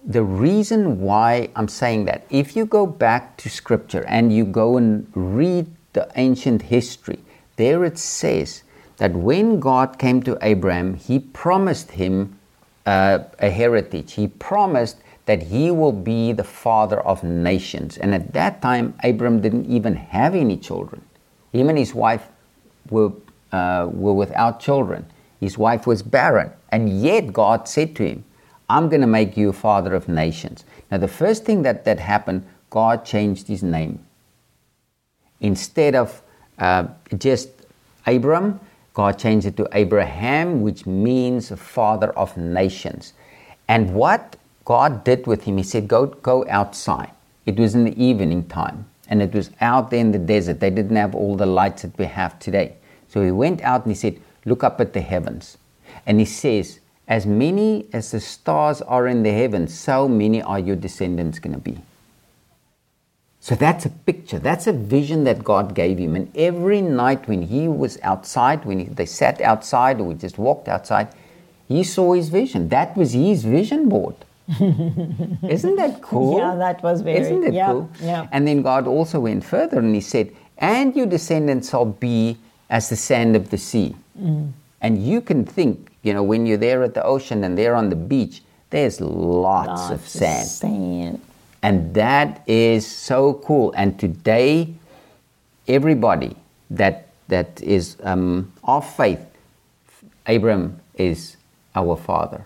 the 0.03 0.23
reason 0.23 1.01
why 1.01 1.49
I'm 1.55 1.67
saying 1.67 2.05
that, 2.05 2.25
if 2.29 2.55
you 2.55 2.65
go 2.65 2.85
back 2.85 3.37
to 3.37 3.49
scripture 3.49 4.05
and 4.07 4.33
you 4.33 4.45
go 4.45 4.77
and 4.77 5.07
read 5.13 5.67
the 5.93 6.09
ancient 6.15 6.61
history, 6.63 7.19
there 7.57 7.83
it 7.83 7.97
says 7.97 8.63
that 8.97 9.13
when 9.13 9.59
God 9.59 9.99
came 9.99 10.23
to 10.23 10.37
Abraham, 10.41 10.95
he 10.95 11.19
promised 11.19 11.91
him 11.91 12.39
uh, 12.85 13.19
a 13.39 13.49
heritage. 13.49 14.13
He 14.13 14.27
promised 14.27 14.97
that 15.25 15.43
he 15.43 15.71
will 15.71 15.91
be 15.91 16.31
the 16.31 16.43
father 16.43 17.01
of 17.01 17.21
nations. 17.23 17.97
And 17.97 18.15
at 18.15 18.31
that 18.33 18.61
time, 18.61 18.93
Abram 19.03 19.41
didn't 19.41 19.65
even 19.65 19.95
have 19.95 20.33
any 20.33 20.55
children. 20.55 21.01
Him 21.51 21.67
and 21.67 21.77
his 21.77 21.93
wife 21.93 22.27
were, 22.89 23.11
uh, 23.51 23.89
were 23.91 24.13
without 24.13 24.61
children. 24.61 25.05
His 25.39 25.57
wife 25.57 25.85
was 25.85 26.01
barren. 26.03 26.51
And 26.69 27.01
yet 27.01 27.33
God 27.33 27.67
said 27.67 27.95
to 27.97 28.07
him, 28.07 28.23
I'm 28.69 28.89
going 28.89 29.01
to 29.01 29.07
make 29.07 29.37
you 29.37 29.49
a 29.49 29.53
father 29.53 29.93
of 29.93 30.07
nations. 30.07 30.65
Now, 30.91 30.97
the 30.97 31.07
first 31.07 31.45
thing 31.45 31.61
that, 31.63 31.85
that 31.85 31.99
happened, 31.99 32.45
God 32.69 33.05
changed 33.05 33.47
his 33.47 33.63
name. 33.63 33.99
Instead 35.39 35.95
of 35.95 36.21
uh, 36.57 36.87
just 37.17 37.49
Abram, 38.05 38.59
God 38.93 39.19
changed 39.19 39.45
it 39.45 39.55
to 39.57 39.69
Abraham, 39.73 40.61
which 40.61 40.85
means 40.85 41.49
father 41.49 42.09
of 42.11 42.35
nations. 42.35 43.13
And 43.67 43.93
what 43.93 44.37
God 44.65 45.03
did 45.03 45.27
with 45.27 45.43
him, 45.43 45.57
he 45.57 45.63
said, 45.63 45.87
Go, 45.87 46.07
go 46.07 46.45
outside. 46.49 47.11
It 47.45 47.57
was 47.57 47.75
in 47.75 47.85
the 47.85 48.03
evening 48.03 48.47
time, 48.47 48.85
and 49.07 49.21
it 49.21 49.33
was 49.33 49.51
out 49.61 49.91
there 49.91 49.99
in 49.99 50.11
the 50.11 50.19
desert. 50.19 50.59
They 50.59 50.69
didn't 50.69 50.95
have 50.95 51.15
all 51.15 51.37
the 51.37 51.45
lights 51.45 51.83
that 51.83 51.97
we 51.97 52.05
have 52.05 52.37
today. 52.39 52.75
So 53.07 53.23
he 53.23 53.31
went 53.31 53.61
out 53.61 53.83
and 53.83 53.91
he 53.91 53.95
said, 53.95 54.19
Look 54.47 54.63
up 54.63 54.79
at 54.79 54.93
the 54.93 55.01
heavens. 55.01 55.57
And 56.05 56.19
he 56.19 56.25
says, 56.25 56.79
As 57.05 57.25
many 57.25 57.87
as 57.91 58.11
the 58.11 58.21
stars 58.21 58.81
are 58.81 59.05
in 59.05 59.23
the 59.23 59.31
heavens, 59.31 59.77
so 59.77 60.07
many 60.07 60.41
are 60.41 60.57
your 60.57 60.77
descendants 60.77 61.39
going 61.39 61.53
to 61.53 61.59
be. 61.59 61.77
So 63.41 63.55
that's 63.55 63.85
a 63.85 63.89
picture, 63.89 64.39
that's 64.39 64.67
a 64.67 64.73
vision 64.73 65.25
that 65.25 65.43
God 65.43 65.75
gave 65.75 65.97
him. 65.97 66.15
And 66.15 66.31
every 66.35 66.81
night 66.81 67.27
when 67.27 67.41
he 67.41 67.67
was 67.67 67.97
outside, 68.03 68.63
when 68.63 68.79
he, 68.79 68.85
they 68.85 69.05
sat 69.05 69.41
outside 69.41 69.99
or 69.99 70.05
we 70.05 70.15
just 70.15 70.37
walked 70.37 70.69
outside, 70.69 71.09
he 71.67 71.83
saw 71.83 72.13
his 72.13 72.29
vision. 72.29 72.69
That 72.69 72.95
was 72.95 73.11
his 73.13 73.43
vision 73.43 73.89
board. 73.89 74.15
Isn't 74.49 75.75
that 75.75 76.01
cool? 76.01 76.37
Yeah, 76.39 76.55
that 76.55 76.81
was 76.81 77.01
very. 77.01 77.19
Isn't 77.19 77.43
it 77.43 77.53
yeah, 77.53 77.67
cool? 77.67 77.89
Yeah. 78.01 78.27
And 78.31 78.47
then 78.47 78.61
God 78.61 78.87
also 78.87 79.19
went 79.19 79.43
further 79.43 79.79
and 79.79 79.93
He 79.93 79.99
said, 79.99 80.31
"And 80.57 80.95
your 80.95 81.05
descendants 81.05 81.69
shall 81.69 81.83
be 81.85 82.37
as 82.69 82.89
the 82.89 82.95
sand 82.95 83.35
of 83.35 83.49
the 83.49 83.57
sea." 83.57 83.95
Mm. 84.19 84.51
And 84.81 85.03
you 85.03 85.21
can 85.21 85.43
think, 85.45 85.91
you 86.03 86.13
know, 86.13 86.23
when 86.23 86.45
you're 86.45 86.57
there 86.57 86.83
at 86.83 86.93
the 86.93 87.03
ocean 87.03 87.43
and 87.43 87.57
they're 87.57 87.75
on 87.75 87.89
the 87.89 87.95
beach, 87.95 88.43
there's 88.69 89.01
lots, 89.01 89.67
lots 89.67 89.91
of 89.91 90.07
sand. 90.07 90.43
Of 90.43 90.47
sand. 90.47 91.21
And 91.63 91.93
that 91.95 92.43
is 92.47 92.85
so 92.85 93.33
cool. 93.45 93.73
And 93.75 93.99
today, 93.99 94.73
everybody 95.67 96.35
that 96.69 97.07
that 97.27 97.61
is 97.61 97.97
um, 98.03 98.51
of 98.63 98.87
faith, 98.95 99.25
Abram 100.25 100.79
is 100.95 101.37
our 101.75 101.97
father 101.97 102.45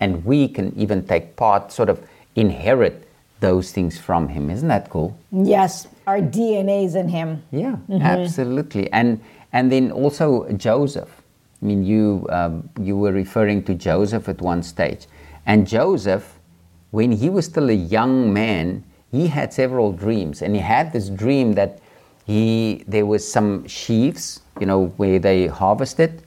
and 0.00 0.24
we 0.24 0.48
can 0.48 0.72
even 0.76 1.06
take 1.06 1.36
part, 1.36 1.72
sort 1.72 1.88
of 1.88 2.00
inherit 2.34 3.08
those 3.40 3.72
things 3.72 3.98
from 3.98 4.28
him. 4.28 4.50
Isn't 4.50 4.68
that 4.68 4.90
cool? 4.90 5.18
Yes, 5.30 5.88
our 6.08 6.20
DNA's 6.20 6.94
in 6.94 7.08
him. 7.08 7.42
Yeah, 7.50 7.76
mm-hmm. 7.88 8.00
absolutely. 8.00 8.90
And 8.92 9.20
and 9.52 9.70
then 9.70 9.92
also 9.92 10.50
Joseph. 10.52 11.22
I 11.60 11.66
mean, 11.66 11.84
you 11.84 12.26
um, 12.30 12.68
you 12.80 12.96
were 12.96 13.12
referring 13.12 13.62
to 13.64 13.74
Joseph 13.74 14.28
at 14.28 14.40
one 14.40 14.62
stage, 14.62 15.06
and 15.44 15.66
Joseph, 15.66 16.38
when 16.92 17.12
he 17.12 17.28
was 17.28 17.44
still 17.44 17.68
a 17.68 17.80
young 17.96 18.32
man, 18.32 18.84
he 19.10 19.26
had 19.26 19.52
several 19.52 19.92
dreams, 19.92 20.40
and 20.42 20.54
he 20.54 20.62
had 20.62 20.92
this 20.92 21.10
dream 21.10 21.52
that 21.54 21.80
he 22.26 22.84
there 22.86 23.06
was 23.06 23.22
some 23.30 23.66
sheaves, 23.66 24.40
you 24.60 24.66
know, 24.66 24.86
where 24.96 25.18
they 25.18 25.46
harvested, 25.46 26.22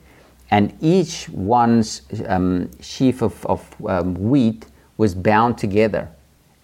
and 0.50 0.76
each 0.80 1.28
one's 1.30 2.02
um, 2.28 2.70
sheaf 2.80 3.22
of, 3.22 3.46
of 3.46 3.60
um, 3.88 4.14
wheat 4.14 4.66
was 4.96 5.14
bound 5.14 5.58
together. 5.58 6.08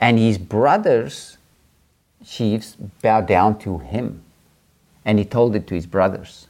And 0.00 0.18
his 0.18 0.38
brothers' 0.38 1.37
sheaves 2.28 2.76
bowed 3.02 3.26
down 3.26 3.58
to 3.60 3.78
him. 3.78 4.22
And 5.04 5.18
he 5.18 5.24
told 5.24 5.56
it 5.56 5.66
to 5.68 5.74
his 5.74 5.86
brothers. 5.86 6.48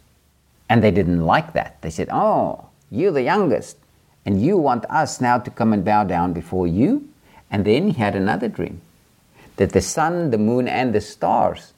And 0.69 0.83
they 0.83 0.91
didn't 0.91 1.25
like 1.25 1.53
that. 1.53 1.81
They 1.81 1.91
said, 1.91 2.09
Oh, 2.11 2.67
you're 2.91 3.13
the 3.13 3.23
youngest, 3.23 3.77
and 4.27 4.43
you 4.43 4.59
want 4.59 4.85
us 4.87 5.21
now 5.21 5.39
to 5.39 5.51
come 5.51 5.73
and 5.73 5.85
bow 5.85 6.05
down 6.05 6.33
before 6.33 6.67
you? 6.67 7.09
And 7.51 7.65
then 7.65 7.91
he 7.91 7.93
had 7.95 8.17
another 8.17 8.49
dream 8.49 8.81
that 9.57 9.73
the 9.73 9.81
sun, 9.81 10.31
the 10.31 10.39
moon, 10.39 10.69
and 10.69 10.95
the 10.95 11.01
stars 11.01 11.73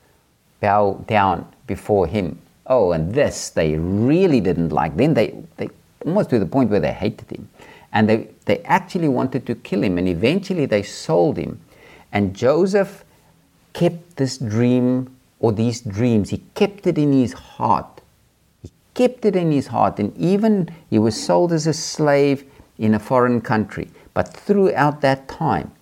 bow 0.61 1.05
down 1.07 1.47
before 1.67 2.07
him 2.07 2.41
Oh, 2.71 2.93
and 2.93 3.13
this 3.13 3.51
they 3.51 3.75
really 3.75 4.41
didn't 4.41 4.71
like. 4.71 4.97
Then 4.97 5.15
they, 5.15 5.43
they 5.57 5.69
almost 6.07 6.31
to 6.31 6.39
the 6.39 6.47
point 6.47 6.71
where 6.71 6.79
they 6.79 6.93
hated 6.93 7.29
him. 7.29 7.49
And 7.93 8.09
they, 8.09 8.29
they 8.45 8.61
actually 8.61 9.09
wanted 9.09 9.45
to 9.47 9.57
kill 9.57 9.83
him. 9.83 9.99
And 9.99 10.09
eventually 10.09 10.67
they 10.67 10.85
sold 10.85 11.37
him. 11.37 11.61
And 12.13 12.35
Joseph 12.35 13.05
kept 13.73 14.17
this 14.17 14.39
dream 14.39 15.17
or 15.39 15.53
these 15.53 15.81
dreams, 15.81 16.31
he 16.31 16.43
kept 16.55 16.87
it 16.87 16.99
in 16.99 17.13
his 17.13 17.33
heart. 17.33 18.01
He 18.63 18.71
kept 18.95 19.25
it 19.25 19.35
in 19.35 19.51
his 19.51 19.69
heart. 19.69 19.99
And 19.99 20.17
even 20.17 20.71
he 20.89 20.99
was 20.99 21.21
sold 21.21 21.53
as 21.53 21.67
a 21.67 21.73
slave 21.73 22.45
in 22.79 22.95
a 22.95 22.99
foreign 22.99 23.41
country. 23.41 23.91
But 24.13 24.29
throughout 24.29 25.01
that 25.01 25.29
time, 25.29 25.73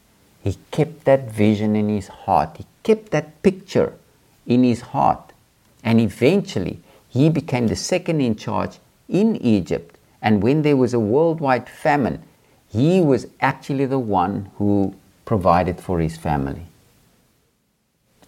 he 0.43 0.57
kept 0.71 1.05
that 1.05 1.31
vision 1.31 1.75
in 1.75 1.89
his 1.89 2.09
heart. 2.09 2.57
He 2.59 2.67
kept 2.83 3.11
that 3.11 3.43
picture 3.43 3.95
in 4.47 4.63
his 4.63 4.81
heart. 4.81 5.33
And 5.83 6.01
eventually, 6.01 6.81
he 7.09 7.29
became 7.29 7.67
the 7.67 7.77
second 7.77 8.21
in 8.21 8.37
charge 8.37 8.79
in 9.09 9.37
Egypt. 9.37 9.99
And 10.23 10.43
when 10.43 10.63
there 10.63 10.77
was 10.77 10.95
a 10.95 11.01
worldwide 11.01 11.69
famine, 11.69 12.23
he 12.69 13.01
was 13.01 13.27
actually 13.41 13.87
the 13.87 13.99
one 13.99 14.51
who 14.57 14.95
provided 15.25 15.81
for 15.81 16.01
his 16.01 16.17
family. 16.17 16.68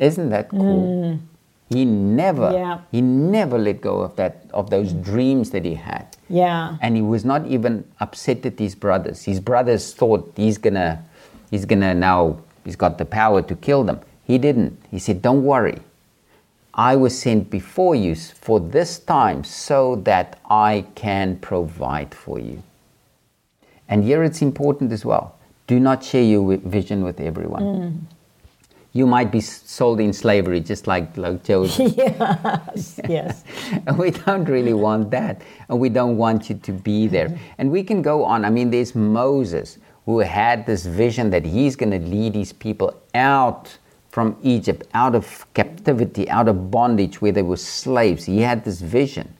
Isn't 0.01 0.31
that 0.31 0.49
cool? 0.49 1.13
Mm. 1.13 1.21
He 1.69 1.85
never 1.85 2.51
yeah. 2.51 2.81
he 2.91 3.01
never 3.01 3.57
let 3.57 3.81
go 3.81 4.01
of 4.01 4.17
that 4.17 4.47
of 4.53 4.71
those 4.71 4.93
dreams 4.93 5.51
that 5.51 5.65
he 5.65 5.75
had. 5.75 6.17
Yeah. 6.29 6.77
And 6.81 6.97
he 6.97 7.03
was 7.03 7.25
not 7.25 7.47
even 7.47 7.85
upset 8.01 8.45
at 8.45 8.59
his 8.59 8.75
brothers. 8.75 9.23
His 9.25 9.39
brothers 9.39 9.95
thought 9.95 10.33
he's 10.37 10.59
gonna 10.59 11.05
he's 11.51 11.65
gonna 11.67 11.95
now 11.95 12.41
he's 12.65 12.77
got 12.77 12.99
the 12.99 13.05
power 13.05 13.43
to 13.43 13.55
kill 13.55 13.85
them. 13.85 14.01
He 14.25 14.39
didn't. 14.39 14.83
He 14.91 14.99
said, 14.99 15.23
Don't 15.23 15.45
worry. 15.45 15.79
I 16.75 16.97
was 16.97 17.17
sent 17.17 17.51
before 17.51 17.95
you 17.95 18.15
for 18.15 18.59
this 18.59 18.99
time 18.99 19.45
so 19.45 19.97
that 20.05 20.41
I 20.49 20.87
can 20.95 21.37
provide 21.39 22.15
for 22.15 22.39
you. 22.39 22.63
And 23.89 24.03
here 24.03 24.25
it's 24.25 24.41
important 24.41 24.93
as 24.93 25.05
well. 25.05 25.37
Do 25.67 25.79
not 25.79 26.03
share 26.03 26.23
your 26.23 26.57
vision 26.57 27.05
with 27.05 27.21
everyone. 27.21 27.63
Mm 27.63 28.01
you 28.93 29.07
might 29.07 29.31
be 29.31 29.41
sold 29.41 30.01
in 30.01 30.13
slavery, 30.13 30.61
just 30.61 30.87
like, 30.87 31.17
like 31.17 31.45
Joseph. 31.45 31.93
yes, 31.97 33.01
yes. 33.09 33.45
and 33.87 33.97
we 34.05 34.11
don't 34.11 34.45
really 34.47 34.75
want 34.75 35.11
that. 35.13 35.43
And 35.69 35.79
we 35.79 35.89
don't 35.89 36.17
want 36.17 36.51
you 36.51 36.57
to 36.57 36.73
be 36.73 37.07
there. 37.07 37.39
And 37.59 37.71
we 37.71 37.85
can 37.85 38.03
go 38.03 38.25
on. 38.25 38.45
I 38.45 38.51
mean, 38.51 38.71
there's 38.71 38.95
Moses 38.95 39.79
who 40.07 40.19
had 40.19 40.67
this 40.67 40.87
vision 40.87 41.31
that 41.31 41.45
he's 41.45 41.77
going 41.77 41.93
to 41.93 42.01
lead 42.01 42.35
his 42.35 42.53
people 42.53 43.01
out 43.15 43.79
from 44.09 44.37
Egypt, 44.43 44.89
out 44.93 45.15
of 45.15 45.47
captivity, 45.55 46.29
out 46.29 46.49
of 46.49 46.71
bondage 46.73 47.23
where 47.23 47.31
they 47.31 47.43
were 47.43 47.57
slaves. 47.57 48.25
He 48.25 48.41
had 48.41 48.65
this 48.65 48.81
vision. 48.81 49.33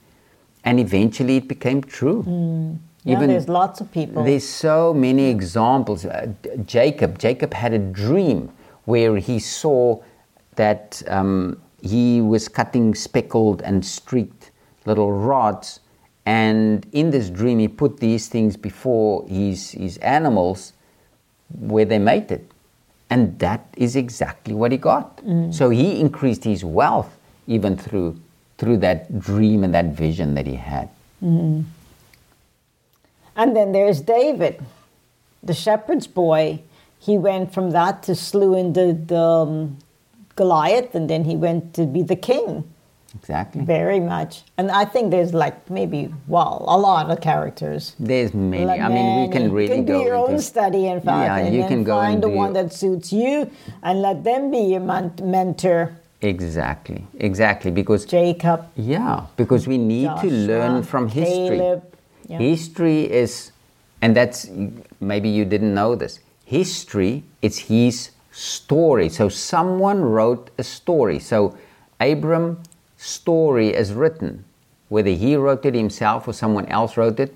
And 0.63 0.79
eventually 0.79 1.37
it 1.37 1.47
became 1.49 1.81
true. 1.81 2.23
Mm. 2.23 2.77
Yeah, 3.03 3.17
Even, 3.17 3.29
there's 3.29 3.49
lots 3.49 3.81
of 3.81 3.91
people. 3.91 4.23
There's 4.23 4.47
so 4.47 4.93
many 4.93 5.29
examples. 5.29 6.05
Uh, 6.05 6.31
Jacob, 6.65 7.17
Jacob 7.17 7.53
had 7.53 7.73
a 7.73 7.79
dream 7.79 8.51
where 8.85 9.17
he 9.17 9.39
saw 9.39 10.01
that 10.55 11.01
um, 11.07 11.61
he 11.81 12.21
was 12.21 12.47
cutting 12.47 12.95
speckled 12.95 13.61
and 13.61 13.85
streaked 13.85 14.51
little 14.85 15.11
rods. 15.11 15.79
And 16.25 16.85
in 16.91 17.09
this 17.09 17.29
dream, 17.29 17.59
he 17.59 17.67
put 17.67 17.99
these 17.99 18.27
things 18.27 18.55
before 18.57 19.27
his, 19.27 19.71
his 19.71 19.97
animals 19.97 20.73
where 21.59 21.85
they 21.85 21.99
mated. 21.99 22.47
And 23.09 23.37
that 23.39 23.67
is 23.75 23.95
exactly 23.95 24.53
what 24.53 24.71
he 24.71 24.77
got. 24.77 25.17
Mm. 25.17 25.53
So 25.53 25.69
he 25.69 25.99
increased 25.99 26.43
his 26.43 26.63
wealth 26.63 27.17
even 27.47 27.75
through, 27.75 28.19
through 28.57 28.77
that 28.77 29.19
dream 29.19 29.63
and 29.63 29.73
that 29.73 29.87
vision 29.87 30.35
that 30.35 30.47
he 30.47 30.55
had. 30.55 30.89
Mm. 31.21 31.65
And 33.35 33.55
then 33.55 33.71
there's 33.71 34.01
David, 34.01 34.63
the 35.41 35.53
shepherd's 35.53 36.07
boy 36.07 36.61
he 37.01 37.17
went 37.17 37.51
from 37.51 37.71
that 37.71 38.03
to 38.03 38.15
slewing 38.15 38.73
the, 38.73 38.93
the 38.93 39.19
um, 39.19 39.77
Goliath, 40.35 40.93
and 40.93 41.09
then 41.09 41.25
he 41.25 41.35
went 41.35 41.73
to 41.73 41.87
be 41.87 42.03
the 42.03 42.15
king. 42.15 42.63
Exactly. 43.15 43.63
Very 43.63 43.99
much. 43.99 44.43
And 44.57 44.71
I 44.71 44.85
think 44.85 45.09
there's 45.09 45.33
like 45.33 45.69
maybe, 45.69 46.13
well, 46.27 46.63
a 46.67 46.77
lot 46.77 47.09
of 47.09 47.19
characters. 47.19 47.95
There's 47.99 48.33
many. 48.33 48.65
Like 48.65 48.79
I 48.79 48.87
mean, 48.87 49.21
we 49.21 49.33
can 49.33 49.51
really 49.51 49.79
you 49.79 49.83
can 49.83 49.85
do 49.85 49.99
your 49.99 50.15
own 50.15 50.39
study, 50.39 50.87
in 50.87 51.01
fact, 51.01 51.25
yeah, 51.25 51.37
and 51.37 51.55
you 51.55 51.67
can 51.67 51.83
go 51.83 51.97
find 51.97 52.21
the 52.23 52.29
one 52.29 52.53
that 52.53 52.71
suits 52.71 53.11
you 53.11 53.49
and 53.83 54.01
let 54.01 54.23
them 54.23 54.51
be 54.51 54.59
your 54.59 54.79
mentor. 54.79 55.97
Exactly, 56.21 57.05
exactly. 57.17 57.71
Because 57.71 58.05
Jacob. 58.05 58.67
Yeah, 58.75 59.25
because 59.35 59.67
we 59.67 59.77
need 59.79 60.05
Joshua, 60.05 60.29
to 60.29 60.35
learn 60.35 60.83
from 60.83 61.09
history. 61.09 61.57
Caleb, 61.57 61.97
yeah. 62.27 62.37
History 62.37 63.11
is, 63.11 63.51
and 64.01 64.15
that's 64.15 64.47
maybe 65.01 65.27
you 65.27 65.45
didn't 65.45 65.73
know 65.73 65.95
this 65.95 66.19
history, 66.51 67.23
it's 67.41 67.57
his 67.57 68.11
story. 68.29 69.07
So 69.07 69.29
someone 69.29 70.01
wrote 70.01 70.49
a 70.57 70.63
story. 70.63 71.17
So 71.17 71.57
Abram's 72.01 72.67
story 72.97 73.69
is 73.69 73.93
written, 73.93 74.43
whether 74.89 75.11
he 75.11 75.37
wrote 75.37 75.65
it 75.65 75.73
himself 75.73 76.27
or 76.27 76.33
someone 76.33 76.65
else 76.65 76.97
wrote 76.97 77.21
it. 77.21 77.33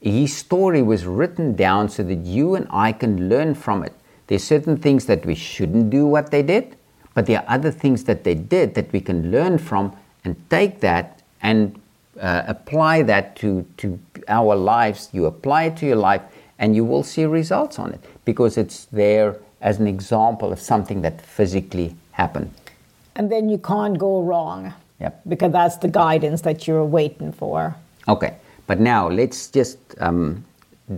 His 0.00 0.36
story 0.36 0.82
was 0.82 1.06
written 1.06 1.54
down 1.54 1.90
so 1.90 2.02
that 2.02 2.26
you 2.26 2.56
and 2.56 2.66
I 2.70 2.90
can 2.90 3.28
learn 3.28 3.54
from 3.54 3.84
it. 3.84 3.94
There's 4.26 4.42
certain 4.42 4.76
things 4.76 5.06
that 5.06 5.24
we 5.24 5.36
shouldn't 5.36 5.90
do 5.90 6.04
what 6.04 6.32
they 6.32 6.42
did, 6.42 6.76
but 7.14 7.26
there 7.26 7.38
are 7.38 7.54
other 7.54 7.70
things 7.70 8.02
that 8.04 8.24
they 8.24 8.34
did 8.34 8.74
that 8.74 8.92
we 8.92 9.00
can 9.00 9.30
learn 9.30 9.58
from 9.58 9.96
and 10.24 10.34
take 10.50 10.80
that 10.80 11.22
and 11.40 11.80
uh, 12.20 12.42
apply 12.48 13.02
that 13.02 13.36
to, 13.36 13.64
to 13.76 13.96
our 14.26 14.56
lives. 14.56 15.08
You 15.12 15.26
apply 15.26 15.64
it 15.64 15.76
to 15.78 15.86
your 15.86 16.02
life 16.10 16.22
and 16.60 16.76
you 16.76 16.84
will 16.84 17.02
see 17.02 17.24
results 17.24 17.78
on 17.78 17.92
it 17.92 18.00
because 18.24 18.56
it's 18.56 18.84
there 18.92 19.36
as 19.60 19.80
an 19.80 19.86
example 19.86 20.52
of 20.52 20.60
something 20.60 21.02
that 21.02 21.20
physically 21.20 21.96
happened. 22.12 22.52
And 23.16 23.32
then 23.32 23.48
you 23.48 23.58
can't 23.58 23.98
go 23.98 24.22
wrong. 24.22 24.72
Yep. 25.00 25.22
Because 25.26 25.52
that's 25.52 25.76
the 25.78 25.88
guidance 25.88 26.42
that 26.42 26.68
you're 26.68 26.84
waiting 26.84 27.32
for. 27.32 27.74
Okay. 28.06 28.36
But 28.66 28.78
now 28.78 29.08
let's 29.08 29.48
just 29.48 29.78
um, 29.98 30.44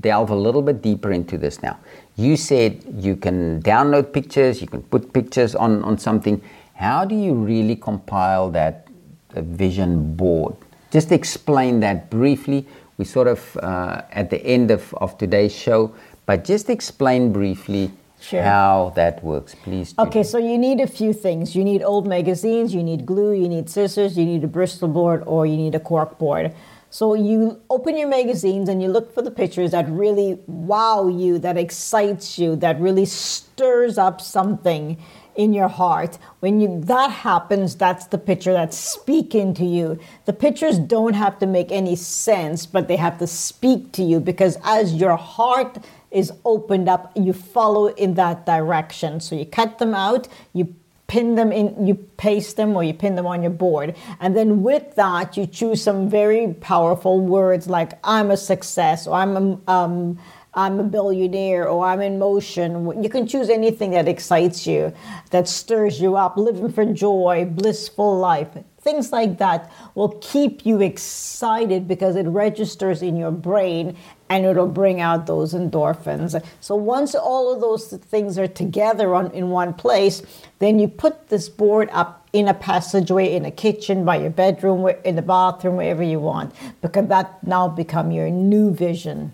delve 0.00 0.30
a 0.30 0.34
little 0.34 0.62
bit 0.62 0.82
deeper 0.82 1.12
into 1.12 1.38
this 1.38 1.62
now. 1.62 1.78
You 2.16 2.36
said 2.36 2.82
you 2.98 3.16
can 3.16 3.62
download 3.62 4.12
pictures, 4.12 4.60
you 4.60 4.66
can 4.66 4.82
put 4.82 5.12
pictures 5.12 5.54
on, 5.54 5.82
on 5.84 5.96
something. 5.96 6.42
How 6.74 7.04
do 7.04 7.14
you 7.14 7.34
really 7.34 7.76
compile 7.76 8.50
that 8.50 8.88
vision 9.30 10.14
board? 10.16 10.56
Just 10.90 11.12
explain 11.12 11.80
that 11.80 12.10
briefly 12.10 12.66
we 13.02 13.06
sort 13.06 13.26
of 13.26 13.40
uh, 13.56 14.02
at 14.12 14.30
the 14.30 14.40
end 14.46 14.70
of, 14.70 14.94
of 15.04 15.18
today's 15.18 15.54
show, 15.54 15.92
but 16.26 16.44
just 16.44 16.70
explain 16.70 17.32
briefly 17.32 17.90
Sure. 18.20 18.40
how 18.40 18.92
that 18.94 19.24
works, 19.24 19.56
please. 19.64 19.94
Okay, 19.98 20.22
so 20.22 20.38
you 20.38 20.56
need 20.56 20.78
a 20.78 20.86
few 20.86 21.12
things. 21.12 21.56
You 21.56 21.64
need 21.64 21.82
old 21.82 22.06
magazines, 22.06 22.72
you 22.72 22.84
need 22.90 23.04
glue, 23.04 23.32
you 23.32 23.48
need 23.48 23.68
scissors, 23.68 24.16
you 24.16 24.24
need 24.24 24.44
a 24.44 24.46
Bristol 24.46 24.86
board, 24.86 25.24
or 25.26 25.44
you 25.44 25.56
need 25.56 25.74
a 25.74 25.80
cork 25.80 26.20
board. 26.20 26.54
So 26.88 27.14
you 27.14 27.60
open 27.68 27.96
your 27.96 28.06
magazines 28.06 28.68
and 28.68 28.80
you 28.80 28.88
look 28.96 29.12
for 29.12 29.22
the 29.22 29.32
pictures 29.32 29.72
that 29.72 29.88
really 29.88 30.38
wow 30.46 31.08
you, 31.08 31.40
that 31.40 31.56
excites 31.56 32.38
you, 32.38 32.54
that 32.56 32.78
really 32.78 33.06
stirs 33.06 33.98
up 33.98 34.20
something 34.20 35.02
in 35.36 35.52
your 35.52 35.68
heart. 35.68 36.18
When 36.40 36.60
you, 36.60 36.80
that 36.82 37.10
happens, 37.10 37.74
that's 37.74 38.06
the 38.06 38.18
picture 38.18 38.52
that's 38.52 38.76
speaking 38.76 39.54
to 39.54 39.64
you. 39.64 39.98
The 40.24 40.32
pictures 40.32 40.78
don't 40.78 41.14
have 41.14 41.38
to 41.40 41.46
make 41.46 41.72
any 41.72 41.96
sense, 41.96 42.66
but 42.66 42.88
they 42.88 42.96
have 42.96 43.18
to 43.18 43.26
speak 43.26 43.92
to 43.92 44.02
you 44.02 44.20
because 44.20 44.58
as 44.64 44.94
your 44.94 45.16
heart 45.16 45.78
is 46.10 46.32
opened 46.44 46.88
up, 46.88 47.12
you 47.16 47.32
follow 47.32 47.86
in 47.86 48.14
that 48.14 48.46
direction. 48.46 49.20
So 49.20 49.34
you 49.34 49.46
cut 49.46 49.78
them 49.78 49.94
out, 49.94 50.28
you 50.52 50.74
pin 51.06 51.34
them 51.34 51.52
in, 51.52 51.86
you 51.86 51.94
paste 51.94 52.56
them 52.56 52.74
or 52.74 52.82
you 52.82 52.94
pin 52.94 53.16
them 53.16 53.26
on 53.26 53.42
your 53.42 53.50
board. 53.50 53.94
And 54.20 54.34
then 54.36 54.62
with 54.62 54.94
that, 54.94 55.36
you 55.36 55.46
choose 55.46 55.82
some 55.82 56.08
very 56.08 56.54
powerful 56.54 57.20
words 57.20 57.66
like, 57.66 57.98
I'm 58.02 58.30
a 58.30 58.36
success, 58.36 59.06
or 59.06 59.14
I'm 59.16 59.36
a, 59.36 59.70
um, 59.70 60.18
I'm 60.54 60.78
a 60.78 60.84
billionaire 60.84 61.66
or 61.66 61.86
I'm 61.86 62.02
in 62.02 62.18
motion. 62.18 63.02
You 63.02 63.08
can 63.08 63.26
choose 63.26 63.48
anything 63.48 63.92
that 63.92 64.06
excites 64.06 64.66
you, 64.66 64.92
that 65.30 65.48
stirs 65.48 65.98
you 65.98 66.16
up, 66.16 66.36
living 66.36 66.70
for 66.70 66.84
joy, 66.84 67.46
blissful 67.50 68.18
life. 68.18 68.48
Things 68.78 69.12
like 69.12 69.38
that 69.38 69.72
will 69.94 70.18
keep 70.20 70.66
you 70.66 70.82
excited 70.82 71.88
because 71.88 72.16
it 72.16 72.26
registers 72.26 73.00
in 73.00 73.16
your 73.16 73.30
brain 73.30 73.96
and 74.28 74.44
it'll 74.44 74.66
bring 74.66 75.00
out 75.00 75.26
those 75.26 75.54
endorphins. 75.54 76.42
So 76.60 76.74
once 76.74 77.14
all 77.14 77.54
of 77.54 77.60
those 77.60 77.86
things 77.86 78.38
are 78.38 78.48
together 78.48 79.14
on, 79.14 79.30
in 79.30 79.48
one 79.48 79.72
place, 79.72 80.22
then 80.58 80.78
you 80.78 80.88
put 80.88 81.28
this 81.28 81.48
board 81.48 81.88
up 81.92 82.28
in 82.32 82.48
a 82.48 82.54
passageway, 82.54 83.34
in 83.34 83.44
a 83.44 83.50
kitchen, 83.50 84.04
by 84.04 84.16
your 84.16 84.30
bedroom, 84.30 84.90
in 85.04 85.16
the 85.16 85.22
bathroom, 85.22 85.76
wherever 85.76 86.02
you 86.02 86.18
want, 86.18 86.54
because 86.82 87.08
that 87.08 87.46
now 87.46 87.68
become 87.68 88.10
your 88.10 88.28
new 88.30 88.74
vision. 88.74 89.32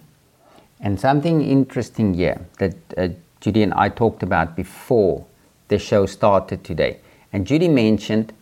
And 0.81 0.99
something 0.99 1.43
interesting 1.43 2.15
here 2.15 2.47
that 2.59 2.75
uh, 2.97 3.09
Judy 3.41 3.63
and 3.63 3.75
I 3.75 3.89
talked 3.89 4.23
about 4.23 4.57
before 4.57 5.27
the 5.69 5.79
show 5.79 6.07
started 6.07 6.65
today. 6.65 7.01
And 7.33 7.47
Judy 7.47 7.69
mentioned, 7.69 8.33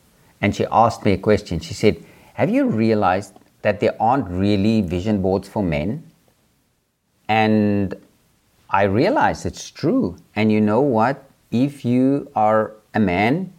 and 0.41 0.55
she 0.55 0.67
asked 0.71 1.05
me 1.05 1.13
a 1.13 1.19
question. 1.19 1.61
She 1.61 1.75
said, 1.75 2.03
Have 2.35 2.51
you 2.51 2.67
realized 2.69 3.35
that 3.63 3.81
there 3.81 4.01
aren't 4.01 4.29
really 4.29 4.83
vision 4.83 5.23
boards 5.23 5.49
for 5.49 5.63
men? 5.63 6.11
And 7.29 7.95
I 8.71 8.85
realize 8.85 9.45
it's 9.47 9.71
true. 9.71 10.17
And 10.35 10.53
you 10.53 10.61
know 10.61 10.81
what? 10.81 11.25
If 11.51 11.85
you 11.85 12.31
are 12.35 12.73
a 12.95 13.01
man, 13.01 13.53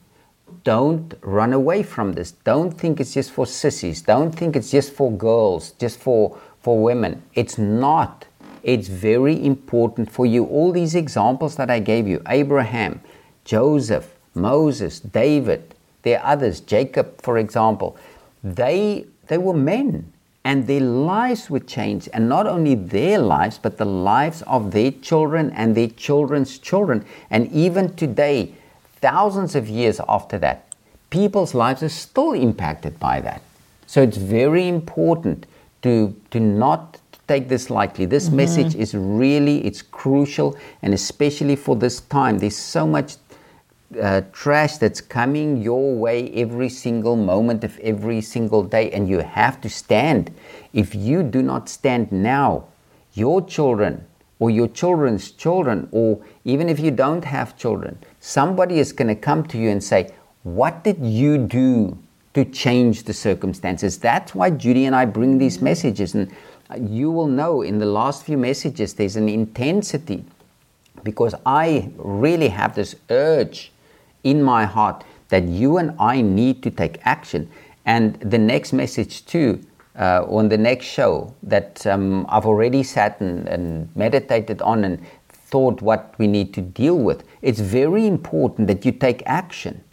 don't 0.63 1.13
run 1.21 1.53
away 1.53 1.83
from 1.83 2.13
this. 2.13 2.31
Don't 2.31 2.71
think 2.71 2.99
it's 2.99 3.13
just 3.13 3.31
for 3.31 3.45
sissies. 3.45 4.01
Don't 4.01 4.31
think 4.31 4.55
it's 4.55 4.71
just 4.71 4.93
for 4.93 5.11
girls, 5.11 5.71
just 5.71 5.99
for, 5.99 6.37
for 6.61 6.81
women. 6.81 7.23
It's 7.33 7.57
not. 7.57 8.26
It's 8.63 8.87
very 8.87 9.43
important 9.45 10.11
for 10.11 10.25
you. 10.25 10.45
All 10.45 10.71
these 10.71 10.95
examples 10.95 11.55
that 11.55 11.69
I 11.69 11.79
gave 11.79 12.07
you 12.07 12.21
Abraham, 12.27 13.01
Joseph, 13.45 14.15
Moses, 14.33 14.99
David, 14.99 15.75
there 16.03 16.19
are 16.19 16.33
others, 16.33 16.59
Jacob, 16.61 17.21
for 17.21 17.37
example, 17.37 17.97
they, 18.43 19.05
they 19.27 19.37
were 19.37 19.53
men 19.53 20.11
and 20.45 20.65
their 20.67 20.79
lives 20.79 21.49
would 21.49 21.67
change. 21.67 22.07
And 22.13 22.29
not 22.29 22.47
only 22.47 22.75
their 22.75 23.19
lives, 23.19 23.57
but 23.57 23.77
the 23.77 23.85
lives 23.85 24.41
of 24.43 24.71
their 24.71 24.91
children 24.91 25.51
and 25.51 25.75
their 25.75 25.89
children's 25.89 26.57
children. 26.57 27.05
And 27.29 27.51
even 27.51 27.93
today, 27.95 28.53
thousands 29.01 29.55
of 29.55 29.67
years 29.67 29.99
after 30.07 30.37
that, 30.39 30.73
people's 31.09 31.53
lives 31.53 31.83
are 31.83 31.89
still 31.89 32.31
impacted 32.31 32.97
by 32.99 33.19
that. 33.21 33.41
So 33.87 34.01
it's 34.01 34.17
very 34.17 34.67
important 34.69 35.45
to, 35.81 36.15
to 36.31 36.39
not 36.39 36.99
take 37.27 37.49
this 37.49 37.69
lightly. 37.69 38.05
This 38.05 38.27
mm-hmm. 38.27 38.37
message 38.37 38.75
is 38.75 38.93
really, 38.95 39.65
it's 39.65 39.81
crucial, 39.81 40.57
and 40.81 40.93
especially 40.93 41.55
for 41.55 41.75
this 41.75 42.01
time. 42.01 42.39
There's 42.39 42.55
so 42.55 42.87
much 42.87 43.15
uh, 44.01 44.21
trash 44.33 44.77
that's 44.77 45.01
coming 45.01 45.61
your 45.61 45.95
way 45.95 46.29
every 46.33 46.69
single 46.69 47.15
moment 47.15 47.63
of 47.63 47.77
every 47.79 48.21
single 48.21 48.63
day, 48.63 48.91
and 48.91 49.07
you 49.07 49.19
have 49.19 49.61
to 49.61 49.69
stand. 49.69 50.31
If 50.73 50.93
you 50.95 51.23
do 51.23 51.41
not 51.41 51.69
stand 51.69 52.11
now, 52.11 52.65
your 53.13 53.45
children 53.45 54.05
or 54.39 54.51
your 54.51 54.67
children's 54.67 55.31
children, 55.31 55.87
or 55.91 56.19
even 56.45 56.69
if 56.69 56.79
you 56.79 56.91
don't 56.91 57.25
have 57.25 57.57
children, 57.57 57.97
somebody 58.19 58.79
is 58.79 58.91
going 58.91 59.07
to 59.07 59.15
come 59.15 59.43
to 59.43 59.57
you 59.57 59.69
and 59.69 59.83
say, 59.83 60.11
What 60.43 60.83
did 60.83 61.03
you 61.03 61.37
do 61.37 61.97
to 62.35 62.45
change 62.45 63.03
the 63.03 63.13
circumstances? 63.13 63.97
That's 63.97 64.35
why 64.35 64.51
Judy 64.51 64.85
and 64.85 64.95
I 64.95 65.05
bring 65.05 65.39
these 65.39 65.61
messages. 65.61 66.13
And 66.13 66.31
you 66.75 67.11
will 67.11 67.27
know 67.27 67.61
in 67.61 67.79
the 67.79 67.85
last 67.85 68.25
few 68.25 68.37
messages, 68.37 68.93
there's 68.93 69.15
an 69.15 69.29
intensity 69.29 70.25
because 71.03 71.33
I 71.45 71.91
really 71.97 72.49
have 72.49 72.75
this 72.75 72.95
urge 73.09 73.71
in 74.23 74.43
my 74.43 74.65
heart 74.65 75.03
that 75.29 75.43
you 75.43 75.77
and 75.77 75.95
I 75.99 76.21
need 76.21 76.63
to 76.63 76.71
take 76.71 76.99
action. 77.05 77.49
And 77.85 78.15
the 78.19 78.37
next 78.37 78.73
message, 78.73 79.25
too, 79.25 79.61
uh, 79.97 80.25
on 80.27 80.49
the 80.49 80.57
next 80.57 80.85
show, 80.85 81.33
that 81.43 81.85
um, 81.87 82.25
I've 82.29 82.45
already 82.45 82.83
sat 82.83 83.21
and, 83.21 83.47
and 83.47 83.95
meditated 83.95 84.61
on 84.61 84.83
and 84.83 85.01
thought 85.29 85.81
what 85.81 86.13
we 86.17 86.27
need 86.27 86.53
to 86.53 86.61
deal 86.61 86.97
with. 86.97 87.23
It's 87.41 87.59
very 87.59 88.05
important 88.05 88.67
that 88.67 88.85
you 88.85 88.91
take 88.91 89.23
action. 89.25 89.83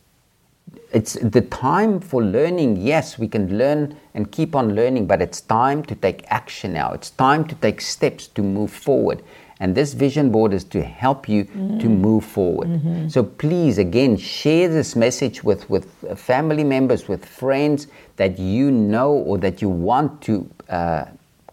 It's 0.95 1.15
the 1.15 1.41
time 1.41 1.99
for 1.99 2.23
learning. 2.23 2.77
Yes, 2.77 3.19
we 3.19 3.27
can 3.27 3.59
learn 3.59 3.97
and 4.15 4.31
keep 4.31 4.55
on 4.55 4.77
learning, 4.77 5.07
but 5.07 5.21
it's 5.21 5.41
time 5.41 5.83
to 5.87 5.95
take 5.97 6.25
action 6.29 6.73
now. 6.73 6.93
It's 6.93 7.11
time 7.11 7.45
to 7.49 7.55
take 7.57 7.81
steps 7.81 8.29
to 8.29 8.43
move 8.43 8.71
forward. 8.71 9.23
And 9.59 9.75
this 9.75 9.93
vision 9.93 10.31
board 10.31 10.53
is 10.53 10.63
to 10.65 10.83
help 10.83 11.29
you 11.29 11.47
mm-hmm. 11.47 11.79
to 11.79 11.89
move 11.89 12.25
forward. 12.25 12.69
Mm-hmm. 12.69 13.09
So 13.09 13.25
please, 13.25 13.79
again, 13.79 14.17
share 14.17 14.69
this 14.69 14.95
message 14.95 15.43
with, 15.43 15.69
with 15.69 15.87
family 16.17 16.63
members, 16.65 17.09
with 17.09 17.25
friends 17.25 17.89
that 18.17 18.39
you 18.39 18.71
know 18.71 19.13
or 19.13 19.39
that 19.39 19.61
you 19.61 19.69
want 19.69 20.23
to 20.23 20.49
uh, 20.69 21.07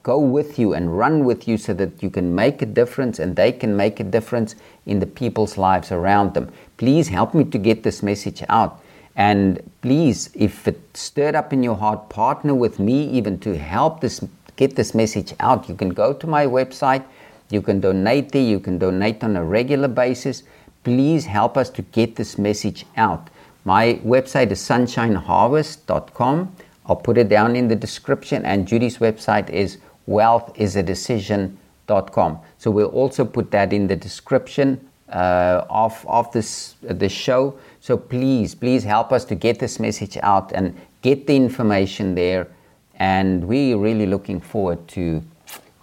go 0.03 0.19
with 0.19 0.57
you 0.57 0.73
and 0.73 0.97
run 0.97 1.25
with 1.25 1.47
you 1.47 1.57
so 1.57 1.73
that 1.75 2.01
you 2.01 2.09
can 2.09 2.33
make 2.33 2.61
a 2.61 2.65
difference 2.65 3.19
and 3.19 3.35
they 3.35 3.51
can 3.51 3.75
make 3.77 3.99
a 3.99 4.03
difference 4.03 4.55
in 4.85 4.99
the 4.99 5.05
people's 5.05 5.57
lives 5.57 5.91
around 5.91 6.33
them. 6.33 6.51
Please 6.77 7.07
help 7.07 7.33
me 7.33 7.43
to 7.43 7.57
get 7.57 7.83
this 7.83 8.01
message 8.01 8.43
out. 8.49 8.80
And 9.15 9.59
please, 9.81 10.29
if 10.33 10.67
it 10.67 10.79
stirred 10.93 11.35
up 11.35 11.53
in 11.53 11.63
your 11.63 11.75
heart, 11.75 12.09
partner 12.09 12.55
with 12.55 12.79
me 12.79 13.07
even 13.09 13.39
to 13.39 13.57
help 13.57 14.01
this 14.01 14.23
get 14.55 14.75
this 14.75 14.93
message 14.93 15.33
out. 15.39 15.67
You 15.67 15.75
can 15.75 15.89
go 15.89 16.13
to 16.13 16.27
my 16.27 16.45
website 16.45 17.03
you 17.51 17.61
can 17.61 17.79
donate 17.81 18.31
there, 18.31 18.41
you 18.41 18.59
can 18.59 18.77
donate 18.77 19.23
on 19.23 19.35
a 19.35 19.43
regular 19.43 19.89
basis. 19.89 20.43
Please 20.83 21.25
help 21.25 21.57
us 21.57 21.69
to 21.71 21.81
get 21.81 22.15
this 22.15 22.37
message 22.37 22.85
out. 22.95 23.29
My 23.65 23.99
website 24.05 24.51
is 24.51 24.61
sonshineharvest.com. 24.61 26.55
I'll 26.85 26.95
put 26.95 27.17
it 27.17 27.27
down 27.29 27.55
in 27.55 27.67
the 27.67 27.75
description, 27.75 28.45
and 28.45 28.67
Judy's 28.67 28.97
website 28.97 29.49
is 29.49 29.77
wealthisadecision.com. 30.07 32.39
So 32.57 32.71
we'll 32.71 32.87
also 32.87 33.25
put 33.25 33.51
that 33.51 33.73
in 33.73 33.87
the 33.87 33.97
description 33.97 34.89
uh, 35.09 35.65
of, 35.69 36.03
of 36.07 36.31
this, 36.31 36.75
uh, 36.89 36.93
this 36.93 37.11
show. 37.11 37.59
So 37.81 37.97
please, 37.97 38.53
please 38.53 38.83
help 38.83 39.11
us 39.11 39.25
to 39.25 39.35
get 39.35 39.59
this 39.59 39.79
message 39.79 40.15
out 40.21 40.51
and 40.53 40.79
get 41.01 41.25
the 41.25 41.35
information 41.35 42.15
there. 42.15 42.47
And 42.95 43.47
we're 43.47 43.77
really 43.77 44.05
looking 44.05 44.39
forward 44.39 44.87
to 44.89 45.23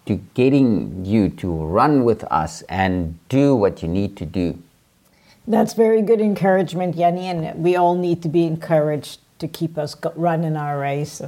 to 0.06 0.14
getting 0.32 1.04
you 1.04 1.28
to 1.28 1.52
run 1.52 2.02
with 2.02 2.24
us 2.24 2.62
and 2.62 3.18
do 3.28 3.54
what 3.54 3.82
you 3.82 3.88
need 3.88 4.16
to 4.16 4.24
do. 4.24 4.58
That's 5.46 5.74
very 5.74 6.00
good 6.00 6.22
encouragement, 6.22 6.96
Yanni, 6.96 7.26
and 7.26 7.62
we 7.62 7.76
all 7.76 7.94
need 7.94 8.22
to 8.22 8.28
be 8.30 8.44
encouraged 8.44 9.20
to 9.38 9.46
keep 9.46 9.76
us 9.76 9.94
running 10.16 10.56
our 10.56 10.78
race. 10.78 11.20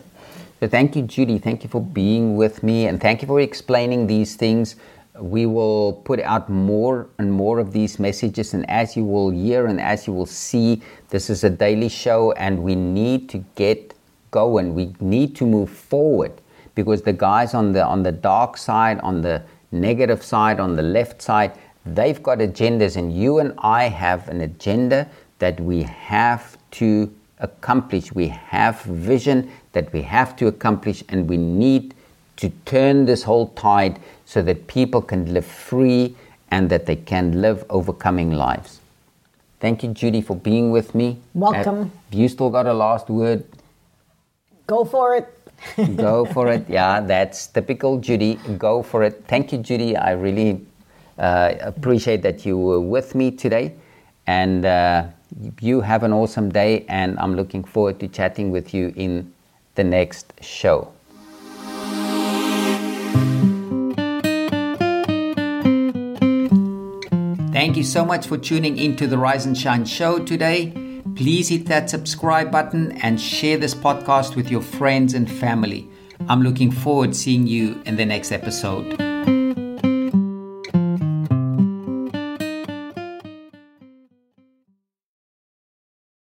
So 0.60 0.68
thank 0.68 0.96
you, 0.96 1.02
Judy. 1.02 1.38
Thank 1.38 1.62
you 1.62 1.68
for 1.68 1.82
being 1.82 2.36
with 2.36 2.62
me, 2.62 2.86
and 2.86 2.98
thank 2.98 3.20
you 3.20 3.28
for 3.28 3.40
explaining 3.40 4.06
these 4.06 4.34
things. 4.34 4.76
We 5.20 5.44
will 5.44 5.92
put 6.04 6.20
out 6.20 6.48
more 6.48 7.08
and 7.18 7.30
more 7.30 7.58
of 7.58 7.72
these 7.72 7.98
messages, 7.98 8.54
and 8.54 8.68
as 8.70 8.96
you 8.96 9.04
will 9.04 9.30
hear 9.30 9.66
and 9.66 9.80
as 9.80 10.06
you 10.06 10.14
will 10.14 10.26
see, 10.26 10.80
this 11.10 11.28
is 11.28 11.44
a 11.44 11.50
daily 11.50 11.88
show, 11.90 12.32
and 12.32 12.62
we 12.62 12.74
need 12.74 13.28
to 13.30 13.44
get 13.54 13.94
going. 14.30 14.74
We 14.74 14.94
need 15.00 15.36
to 15.36 15.46
move 15.46 15.68
forward 15.68 16.32
because 16.74 17.02
the 17.02 17.12
guys 17.12 17.52
on 17.52 17.72
the 17.72 17.84
on 17.84 18.02
the 18.02 18.12
dark 18.12 18.56
side, 18.56 18.98
on 19.00 19.20
the 19.20 19.42
negative 19.72 20.22
side, 20.22 20.58
on 20.58 20.74
the 20.76 20.82
left 20.82 21.20
side, 21.20 21.52
they've 21.84 22.22
got 22.22 22.38
agendas, 22.38 22.96
and 22.96 23.12
you 23.14 23.38
and 23.38 23.52
I 23.58 23.88
have 23.88 24.28
an 24.28 24.40
agenda 24.40 25.08
that 25.38 25.60
we 25.60 25.82
have 25.82 26.56
to 26.72 27.12
accomplish. 27.38 28.12
We 28.12 28.28
have 28.28 28.80
vision 28.82 29.50
that 29.72 29.92
we 29.92 30.02
have 30.02 30.36
to 30.36 30.46
accomplish, 30.46 31.04
and 31.08 31.28
we 31.28 31.36
need 31.36 31.94
to 32.36 32.48
turn 32.64 33.04
this 33.04 33.22
whole 33.22 33.48
tide 33.48 34.00
so 34.30 34.40
that 34.42 34.68
people 34.68 35.02
can 35.02 35.34
live 35.34 35.44
free 35.44 36.14
and 36.52 36.70
that 36.70 36.86
they 36.86 36.94
can 36.94 37.40
live 37.42 37.64
overcoming 37.68 38.30
lives. 38.30 38.78
Thank 39.58 39.82
you, 39.82 39.88
Judy, 39.92 40.20
for 40.20 40.36
being 40.36 40.70
with 40.70 40.94
me. 40.94 41.18
Welcome. 41.34 41.90
Have 42.10 42.20
you 42.20 42.28
still 42.28 42.48
got 42.48 42.66
a 42.66 42.72
last 42.72 43.08
word? 43.10 43.44
Go 44.68 44.84
for 44.84 45.16
it. 45.16 45.26
Go 45.96 46.24
for 46.26 46.46
it. 46.46 46.64
Yeah, 46.78 47.00
that's 47.00 47.48
typical 47.48 47.98
Judy. 47.98 48.38
Go 48.56 48.84
for 48.84 49.02
it. 49.02 49.24
Thank 49.26 49.50
you, 49.50 49.58
Judy. 49.58 49.96
I 49.96 50.12
really 50.12 50.64
uh, 51.18 51.54
appreciate 51.60 52.22
that 52.22 52.46
you 52.46 52.56
were 52.56 52.80
with 52.80 53.16
me 53.16 53.32
today. 53.32 53.74
And 54.28 54.64
uh, 54.64 55.08
you 55.60 55.80
have 55.80 56.04
an 56.04 56.12
awesome 56.12 56.50
day. 56.50 56.84
And 56.88 57.18
I'm 57.18 57.34
looking 57.34 57.64
forward 57.64 57.98
to 57.98 58.06
chatting 58.06 58.52
with 58.52 58.72
you 58.72 58.92
in 58.94 59.32
the 59.74 59.82
next 59.82 60.32
show. 60.40 60.92
Thank 67.60 67.76
you 67.76 67.84
so 67.84 68.06
much 68.06 68.26
for 68.26 68.38
tuning 68.38 68.78
into 68.78 69.06
the 69.06 69.18
Rise 69.18 69.44
and 69.44 69.54
Shine 69.54 69.84
show 69.84 70.18
today. 70.18 70.72
Please 71.14 71.50
hit 71.50 71.66
that 71.66 71.90
subscribe 71.90 72.50
button 72.50 72.92
and 73.02 73.20
share 73.20 73.58
this 73.58 73.74
podcast 73.74 74.34
with 74.34 74.50
your 74.50 74.62
friends 74.62 75.12
and 75.12 75.30
family. 75.30 75.86
I'm 76.26 76.40
looking 76.40 76.72
forward 76.72 77.08
to 77.08 77.18
seeing 77.18 77.46
you 77.46 77.82
in 77.84 77.96
the 77.96 78.06
next 78.06 78.32
episode. 78.32 78.96